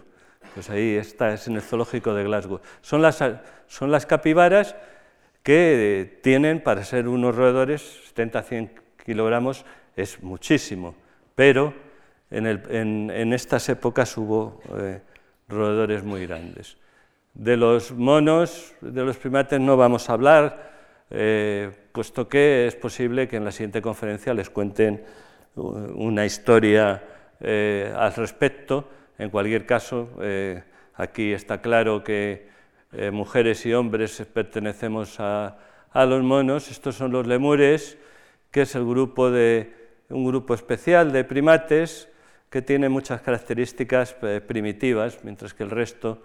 [0.54, 2.62] Pues ahí está, es en el zoológico de Glasgow.
[2.82, 3.24] Son las,
[3.68, 4.76] son las capibaras
[5.44, 8.70] que tienen, para ser unos roedores, 70-100
[9.06, 9.66] kilogramos,
[9.96, 10.96] es muchísimo,
[11.36, 11.74] pero
[12.30, 15.02] en, en, estas épocas hubo eh,
[15.52, 16.78] roedores muy grandes.
[17.34, 20.72] De los monos, de los primates no vamos a hablar,
[21.10, 25.04] eh, puesto que es posible que en la siguiente conferencia les cuenten
[25.56, 27.04] una historia
[27.40, 28.88] eh, al respecto.
[29.18, 30.64] En cualquier caso, eh,
[30.96, 32.50] aquí está claro que
[33.14, 35.56] mujeres y hombres pertenecemos a,
[35.94, 36.70] los monos.
[36.70, 37.98] Estos son los lemures,
[38.52, 39.74] que es el grupo de,
[40.10, 42.11] un grupo especial de primates
[42.52, 44.14] que tiene muchas características
[44.46, 46.22] primitivas, mientras que el resto,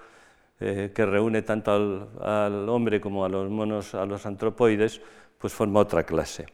[0.59, 5.01] que reúne tanto al, hombre como a los monos, a los antropoides,
[5.39, 6.47] pues forma otra clase.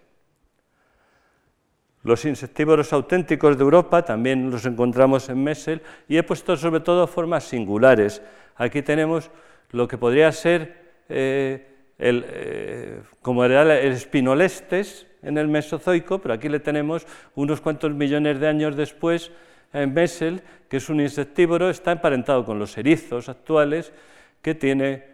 [2.05, 7.07] Los insectívoros auténticos de Europa también los encontramos en Messel y he puesto sobre todo
[7.07, 8.21] formas singulares.
[8.57, 9.31] Aquí tenemos
[9.71, 11.67] lo que podría ser eh,
[11.99, 17.07] el, eh, como era el espinolestes en el Mesozoico, pero aquí le tenemos
[17.37, 19.31] unos cuantos millones de años después
[19.73, 23.93] Messel, que es un insectívoro, está emparentado con los erizos actuales,
[24.41, 25.05] que tiene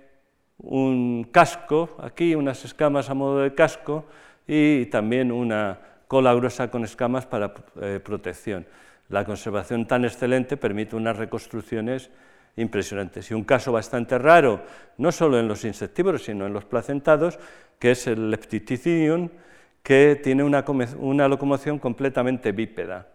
[0.59, 4.07] un casco, aquí unas escamas a modo de casco
[4.47, 5.79] y también una,
[6.09, 8.67] cola gruesa con escamas para eh, protección.
[9.11, 12.11] La conservación tan excelente permite unas reconstrucciones
[12.57, 13.31] impresionantes.
[13.31, 14.63] Y un caso bastante raro,
[14.97, 17.39] no solo en los insectívoros, sino en los placentados,
[17.79, 19.29] que es el leptiticidium,
[19.83, 20.65] que tiene una,
[20.99, 23.07] una locomoción completamente bípeda.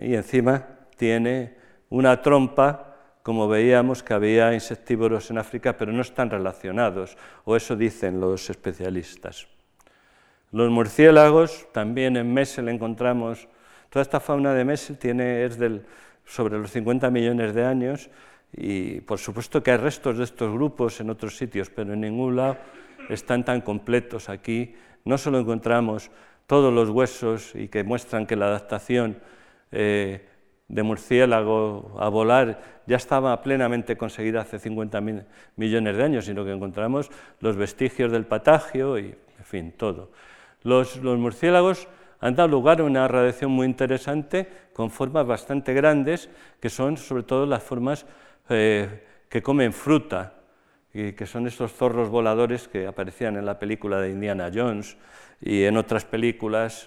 [0.00, 0.66] Y encima
[0.96, 1.54] tiene
[1.90, 2.90] una trompa
[3.22, 8.48] como veíamos que había insectívoros en África, pero no están relacionados, o eso dicen los
[8.48, 9.46] especialistas.
[10.52, 13.46] Los murciélagos, también en Messel encontramos,
[13.90, 15.84] toda esta fauna de Messel tiene, es del,
[16.24, 18.08] sobre los 50 millones de años
[18.52, 22.36] y por supuesto que hay restos de estos grupos en otros sitios, pero en ningún
[22.36, 22.56] lado
[23.10, 24.28] están tan completos.
[24.28, 24.74] Aquí
[25.04, 26.10] no solo encontramos
[26.46, 29.18] todos los huesos y que muestran que la adaptación
[29.72, 30.26] eh,
[30.68, 35.00] de murciélago a volar ya estaba plenamente conseguida hace 50
[35.56, 37.10] millones de años, sino que encontramos
[37.40, 40.10] los vestigios del patagio y, en fin, todo.
[40.62, 41.88] Los, murciélagos
[42.20, 46.30] han dado lugar a una radiación muy interesante con formas bastante grandes,
[46.60, 48.06] que son sobre todo las formas
[48.48, 50.34] eh, que comen fruta,
[50.92, 54.96] y que son estos zorros voladores que aparecían en la película de Indiana Jones
[55.40, 56.84] y en otras películas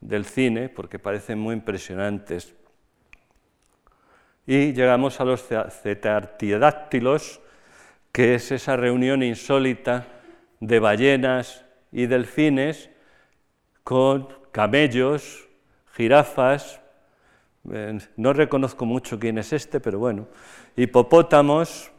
[0.00, 2.54] del cine, porque parecen muy impresionantes.
[4.46, 7.40] Y llegamos a los cetartidáctilos,
[8.12, 10.06] que es esa reunión insólita
[10.60, 12.90] de ballenas, y delfines
[13.82, 15.48] con camellos,
[15.94, 16.80] jirafas,
[17.72, 20.28] eh, no reconozco mucho quién es este, pero bueno,
[20.76, 21.90] hipopótamos,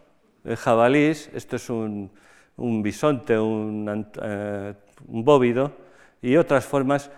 [0.46, 2.12] eh, jabalís, esto es un,
[2.58, 4.08] bisonte, un,
[5.08, 5.72] un, bóvido,
[6.22, 7.10] y otras formas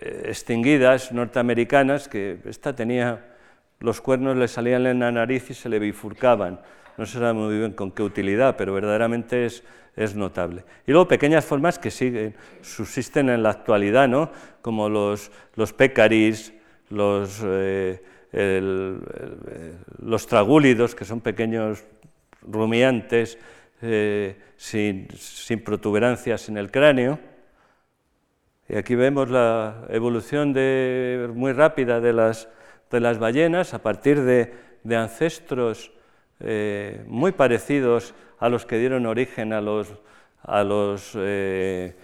[0.00, 3.36] extinguidas norteamericanas, que esta tenía,
[3.80, 6.60] los cuernos le salían en la nariz y se le bifurcaban.
[6.96, 9.62] No se sabe muy bien con qué utilidad, pero verdaderamente es,
[9.98, 10.64] es notable.
[10.86, 14.30] Y luego pequeñas formas que siguen, subsisten en la actualidad, ¿no?
[14.62, 16.52] como los, los pecaris,
[16.90, 18.00] los, eh,
[20.02, 21.84] los tragúlidos, que son pequeños
[22.42, 23.38] rumiantes
[23.82, 27.18] eh, sin, sin, protuberancias en el cráneo.
[28.68, 30.50] Y aquí vemos la evolución
[31.34, 32.48] muy rápida de las,
[32.90, 34.52] de las ballenas a partir de,
[34.84, 35.90] de ancestros
[36.40, 39.88] eh, muy parecidos a los que dieron origen a los,
[40.42, 41.96] a los eh,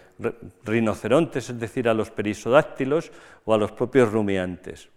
[0.64, 3.12] rinocerontes, es decir, a los perisodáctilos
[3.44, 4.88] o a los propios rumiantes.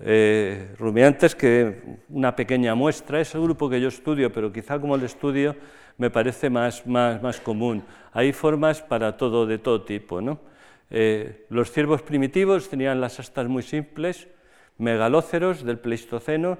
[0.00, 4.94] Eh, rumiantes que una pequeña muestra, es el grupo que yo estudio, pero quizá como
[4.94, 5.56] el estudio
[5.96, 7.82] me parece más, más, más común.
[8.12, 10.20] Hay formas para todo, de todo tipo.
[10.20, 10.38] ¿no?
[10.90, 14.28] Los ciervos primitivos tenían las astas muy simples,
[14.78, 16.58] megalóceros del Pleistoceno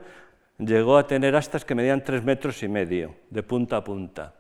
[0.59, 4.35] llegó a tener astas que medían tres metros y medio, de punta a punta.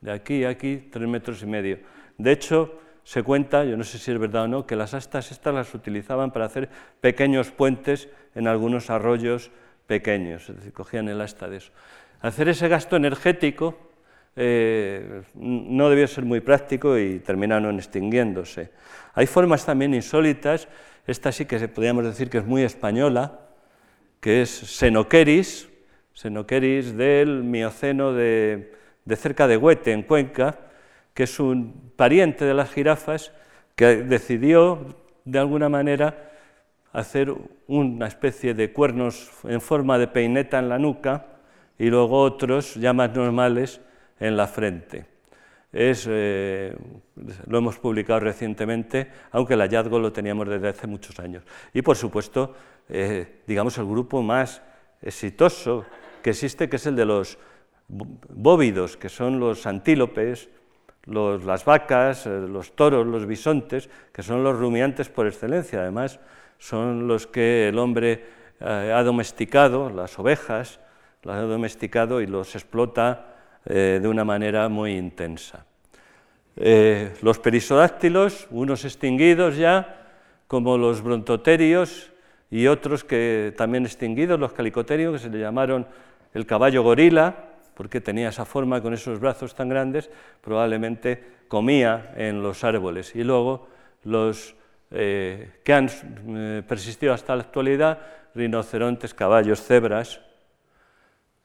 [0.00, 1.78] De aquí a aquí, tres metros y medio.
[2.18, 5.30] De hecho, se cuenta, yo no sé si es verdad o no, que las astas
[5.30, 6.68] estas las utilizaban para hacer
[7.00, 9.50] pequeños puentes en algunos arroyos
[9.86, 11.72] pequeños, es decir, cogían el asta de eso.
[12.20, 13.78] Hacer ese gasto energético
[14.34, 18.70] eh, no debió ser muy práctico y terminaron extinguiéndose.
[19.16, 20.68] Hay formas también insólitas,
[21.06, 23.40] esta sí que podríamos decir que es muy española,
[24.20, 25.70] que es Senoqueris,
[26.12, 28.74] Senoqueris del Mioceno de,
[29.16, 30.58] cerca de Huete, en Cuenca,
[31.14, 33.32] que es un pariente de las jirafas
[33.74, 34.94] que decidió,
[35.24, 36.32] de alguna manera,
[36.92, 37.34] hacer
[37.68, 41.24] una especie de cuernos en forma de peineta en la nuca
[41.78, 43.80] y luego otros, ya más normales,
[44.20, 45.15] en la frente.
[45.78, 46.74] Eh,
[47.46, 51.42] lo hemos publicado recientemente, aunque el hallazgo lo teníamos desde hace muchos años.
[51.74, 52.54] Y por supuesto,
[52.88, 54.62] eh, digamos, el grupo más
[55.02, 55.84] exitoso
[56.22, 57.36] que existe, que es el de los
[57.88, 60.48] bóvidos, que son los antílopes,
[61.04, 65.82] las vacas, eh, los toros, los bisontes, que son los rumiantes por excelencia.
[65.82, 66.20] Además,
[66.58, 68.24] son los que el hombre
[68.60, 70.80] ha domesticado, las ovejas,
[71.22, 73.35] las ha domesticado y los explota
[73.68, 75.66] eh, de una manera muy intensa.
[76.54, 80.06] Eh, los perisodáctilos, unos extinguidos ya,
[80.46, 82.12] como los brontoterios
[82.48, 85.84] y otros que también extinguidos, los calicoterios, que se le llamaron
[86.32, 87.34] el caballo gorila,
[87.74, 90.10] porque tenía esa forma con esos brazos tan grandes,
[90.42, 93.16] probablemente comía en los árboles.
[93.16, 93.66] Y luego
[94.04, 94.54] los
[94.92, 95.88] eh, que han
[96.68, 97.98] persistido hasta la actualidad,
[98.32, 100.20] rinocerontes, caballos, cebras,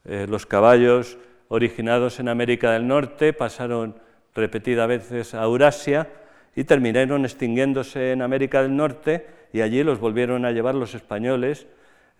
[0.03, 1.17] los caballos
[1.51, 3.95] originados en América del Norte, pasaron
[4.33, 6.07] repetidas veces a Eurasia
[6.55, 11.67] y terminaron extinguiéndose en América del Norte y allí los volvieron a llevar los españoles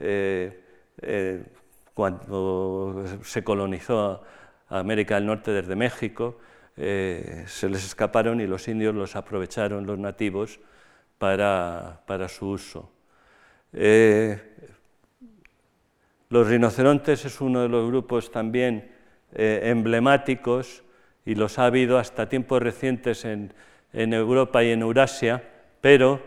[0.02, 0.62] eh,
[1.02, 1.44] eh,
[1.94, 4.22] cuando se colonizó
[4.68, 6.38] América del Norte desde México.
[6.76, 10.60] Eh, se les escaparon y los indios los aprovecharon, los nativos,
[11.18, 12.92] para, para su uso.
[16.28, 18.91] los rinocerontes es uno de los grupos también
[19.34, 20.84] eh, emblemáticos,
[21.26, 23.54] y los ha habido hasta tiempos recientes en,
[23.94, 25.44] Europa y en Eurasia,
[25.82, 26.22] pero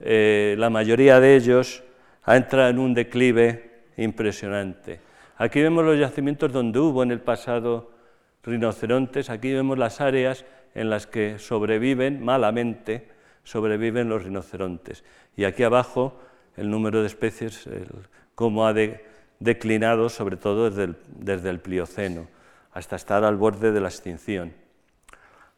[0.00, 1.82] eh, la mayoría de ellos
[2.24, 5.00] ha entrado en un declive impresionante.
[5.36, 7.90] Aquí vemos los yacimientos donde hubo en el pasado
[8.42, 13.08] rinocerontes, aquí vemos las áreas en las que sobreviven malamente,
[13.44, 15.04] sobreviven los rinocerontes.
[15.36, 16.20] Y aquí abajo
[16.56, 17.68] el número de especies,
[18.34, 18.74] cómo ha
[19.40, 22.28] declinado, sobre todo desde el Plioceno
[22.76, 24.52] hasta estar al borde de la extinción.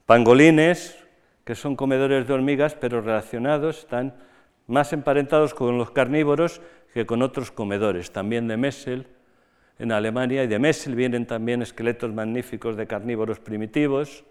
[0.07, 0.97] Pangolines,
[1.45, 4.15] que son comedores de hormigas, pero relacionados, están
[4.69, 6.61] más emparentados con los carnívoros
[6.95, 9.09] que con otros comedores, también de Messel
[9.81, 14.23] en Alemania, y de Messel vienen también esqueletos magníficos de carnívoros primitivos,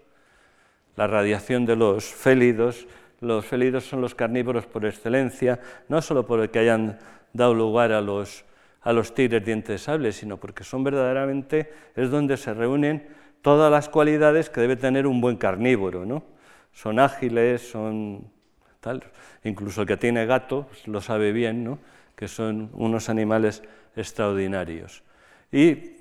[0.96, 2.86] la radiación de los félidos,
[3.20, 6.98] los félidos son los carnívoros por excelencia, no solo por el que hayan
[7.34, 8.46] dado lugar a los
[8.88, 13.06] a los tigres dientes de sable, sino porque son verdaderamente, es donde se reúnen
[13.42, 16.22] todas las cualidades que debe tener un buen carnívoro, ¿no?
[16.72, 18.24] Son ágiles, son
[18.80, 19.02] tal,
[19.44, 21.78] incluso el que tiene gato pues, lo sabe bien, ¿no?
[22.16, 23.62] que son unos animales
[23.94, 25.02] extraordinarios.
[25.52, 25.98] Y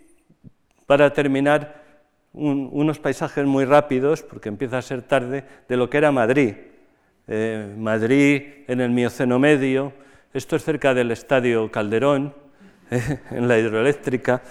[0.85, 1.83] para terminar,
[2.31, 6.53] unos paisajes muy rápidos, porque empieza a ser tarde, de lo que era Madrid.
[7.27, 9.91] Eh, Madrid en el Mioceno medio,
[10.33, 12.46] Esto es cerca del Estadio Calderón,
[13.31, 14.41] en la hidroeléctrica.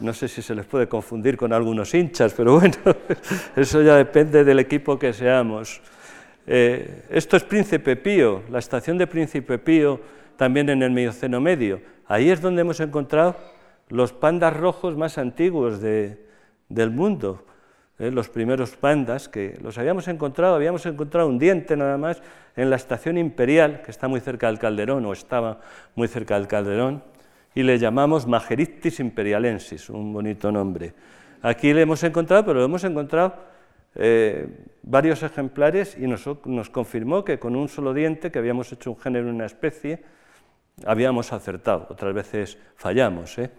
[0.00, 2.74] No sé si se les puede confundir con algunos hinchas, pero bueno,
[3.56, 5.80] eso ya depende del equipo que seamos.
[6.46, 10.00] Eh, esto es Príncipe Pío, la estación de Príncipe Pío,
[10.36, 11.80] también en el Mioceno Medio.
[12.06, 13.36] Ahí es donde hemos encontrado
[13.88, 17.44] los pandas rojos más antiguos del mundo.
[17.98, 22.22] Eh, los primeros pandas que los habíamos encontrado, habíamos encontrado un diente nada más
[22.56, 25.60] en la estación imperial, que está muy cerca del Calderón, o estaba
[25.94, 27.02] muy cerca del Calderón,
[27.54, 30.92] y le llamamos Mageristis imperialensis, un bonito nombre.
[31.42, 33.34] Aquí le hemos encontrado, pero lo hemos encontrado
[33.94, 34.46] eh,
[34.82, 38.98] varios ejemplares y nos, nos, confirmó que con un solo diente, que habíamos hecho un
[38.98, 40.02] género y una especie,
[40.86, 41.86] habíamos acertado.
[41.90, 43.50] Otras veces fallamos, ¿eh?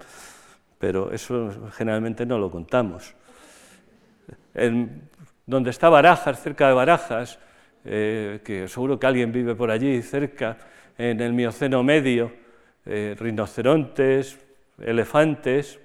[0.79, 3.13] pero eso generalmente no lo contamos.
[4.53, 5.09] En,
[5.45, 7.39] donde está Barajas, cerca de Barajas,
[7.83, 10.57] eh, que seguro que alguien vive por allí cerca,
[10.97, 12.31] en el Mioceno medio,
[12.85, 14.39] eh, rinocerontes,
[14.79, 15.79] elefantes,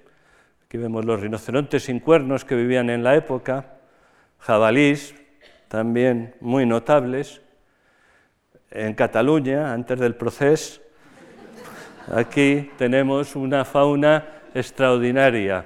[0.65, 3.77] aquí vemos los rinocerontes sin cuernos que vivían en la época,
[4.39, 5.15] jabalís,
[5.67, 7.41] también muy notables.
[8.71, 10.81] En Cataluña, antes del proceso,
[12.11, 15.65] aquí tenemos una fauna extraordinaria.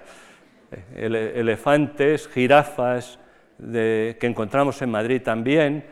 [0.96, 3.20] elefantes, jirafas,
[3.60, 5.86] que encontramos en Madrid también,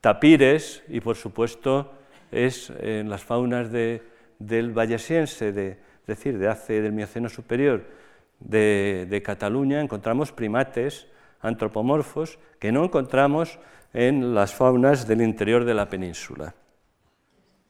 [0.00, 1.92] tapires y, por supuesto,
[2.30, 4.02] es en las faunas de,
[4.46, 7.84] del vallesiense, de, es decir, de hace del Mioceno superior
[8.40, 11.06] de, Cataluña, encontramos primates
[11.40, 13.58] antropomorfos que no encontramos
[13.92, 16.54] en las faunas del interior de la península.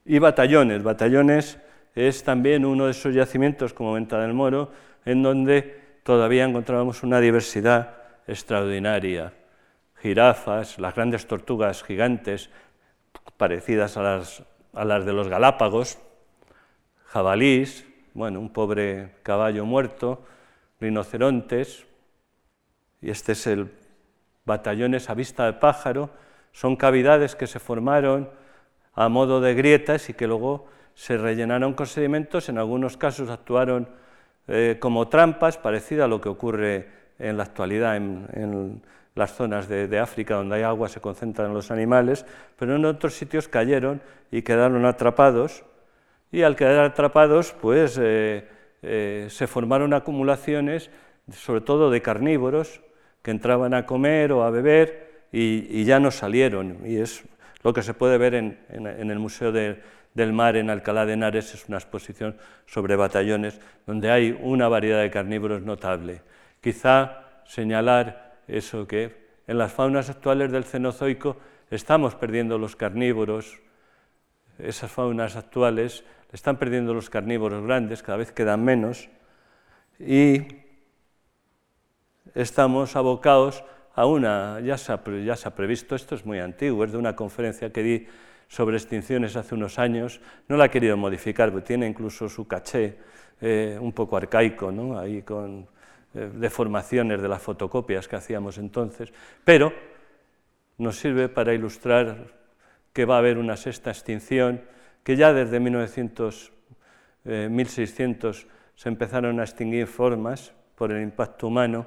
[0.04, 0.82] Y batallones.
[0.82, 1.58] Batallones
[1.94, 4.70] es también uno de esos yacimientos, como Venta del Moro,
[5.04, 7.96] en donde todavía encontramos una diversidad
[8.26, 9.32] extraordinaria.
[10.00, 12.50] Jirafas, las grandes tortugas gigantes,
[13.36, 14.42] parecidas a las,
[14.72, 15.98] a las de los Galápagos,
[17.12, 20.24] jabalís, bueno, un pobre caballo muerto,
[20.80, 21.84] rinocerontes,
[23.02, 23.70] y este es el
[24.46, 26.08] batallones a vista de pájaro,
[26.52, 28.30] son cavidades que se formaron
[28.94, 33.88] a modo de grietas y que luego se rellenaron con sedimentos, en algunos casos actuaron
[34.48, 38.82] eh, como trampas, parecida a lo que ocurre en la actualidad en,
[39.14, 42.24] las zonas de, de, África donde hay agua se concentran los animales,
[42.58, 45.64] pero en otros sitios cayeron y quedaron atrapados
[46.32, 48.48] y al quedar atrapados, pues eh,
[48.80, 50.90] eh, se formaron acumulaciones,
[51.30, 52.80] sobre todo de carnívoros,
[53.20, 56.78] que entraban a comer o a beber y, ya no salieron.
[56.84, 57.22] Y es
[57.62, 61.68] lo que se puede ver en, el Museo del Mar en Alcalá de Henares, es
[61.68, 62.36] una exposición
[62.66, 66.22] sobre batallones donde hay una variedad de carnívoros notable.
[66.60, 71.36] Quizá señalar eso que en las faunas actuales del Cenozoico
[71.70, 73.60] estamos perdiendo los carnívoros,
[74.58, 79.08] esas faunas actuales están perdiendo los carnívoros grandes, cada vez quedan menos,
[79.98, 80.46] y
[82.34, 83.64] estamos abocados
[83.94, 87.70] a una, ya se, ha, ha previsto, esto es muy antiguo, es de una conferencia
[87.70, 88.06] que di
[88.48, 92.98] sobre extinciones hace unos años, no la he querido modificar, tiene incluso su caché
[93.40, 94.98] eh, un poco arcaico, ¿no?
[94.98, 95.66] ahí con
[96.14, 99.12] eh, deformaciones de las fotocopias que hacíamos entonces,
[99.44, 99.72] pero
[100.76, 102.26] nos sirve para ilustrar
[102.92, 104.60] que va a haber una sexta extinción
[105.02, 106.52] que ya desde 1900,
[107.24, 111.86] 1600 eh, se empezaron a extinguir formas por el impacto humano.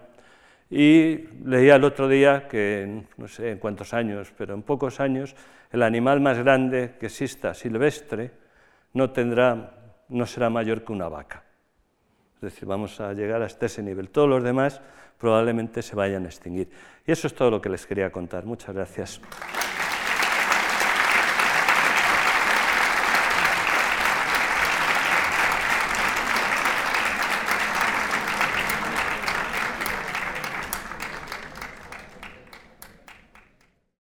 [0.69, 5.35] Y leía el otro día que, no sé en cuántos años, pero en pocos años,
[5.71, 8.31] el animal más grande que exista silvestre
[8.93, 9.73] no, tendrá,
[10.09, 11.43] no será mayor que una vaca.
[12.35, 14.09] Es decir, vamos a llegar hasta ese nivel.
[14.09, 14.81] Todos los demás
[15.17, 16.69] probablemente se vayan a extinguir.
[17.05, 18.45] Y eso es todo lo que les quería contar.
[18.45, 19.21] Muchas gracias.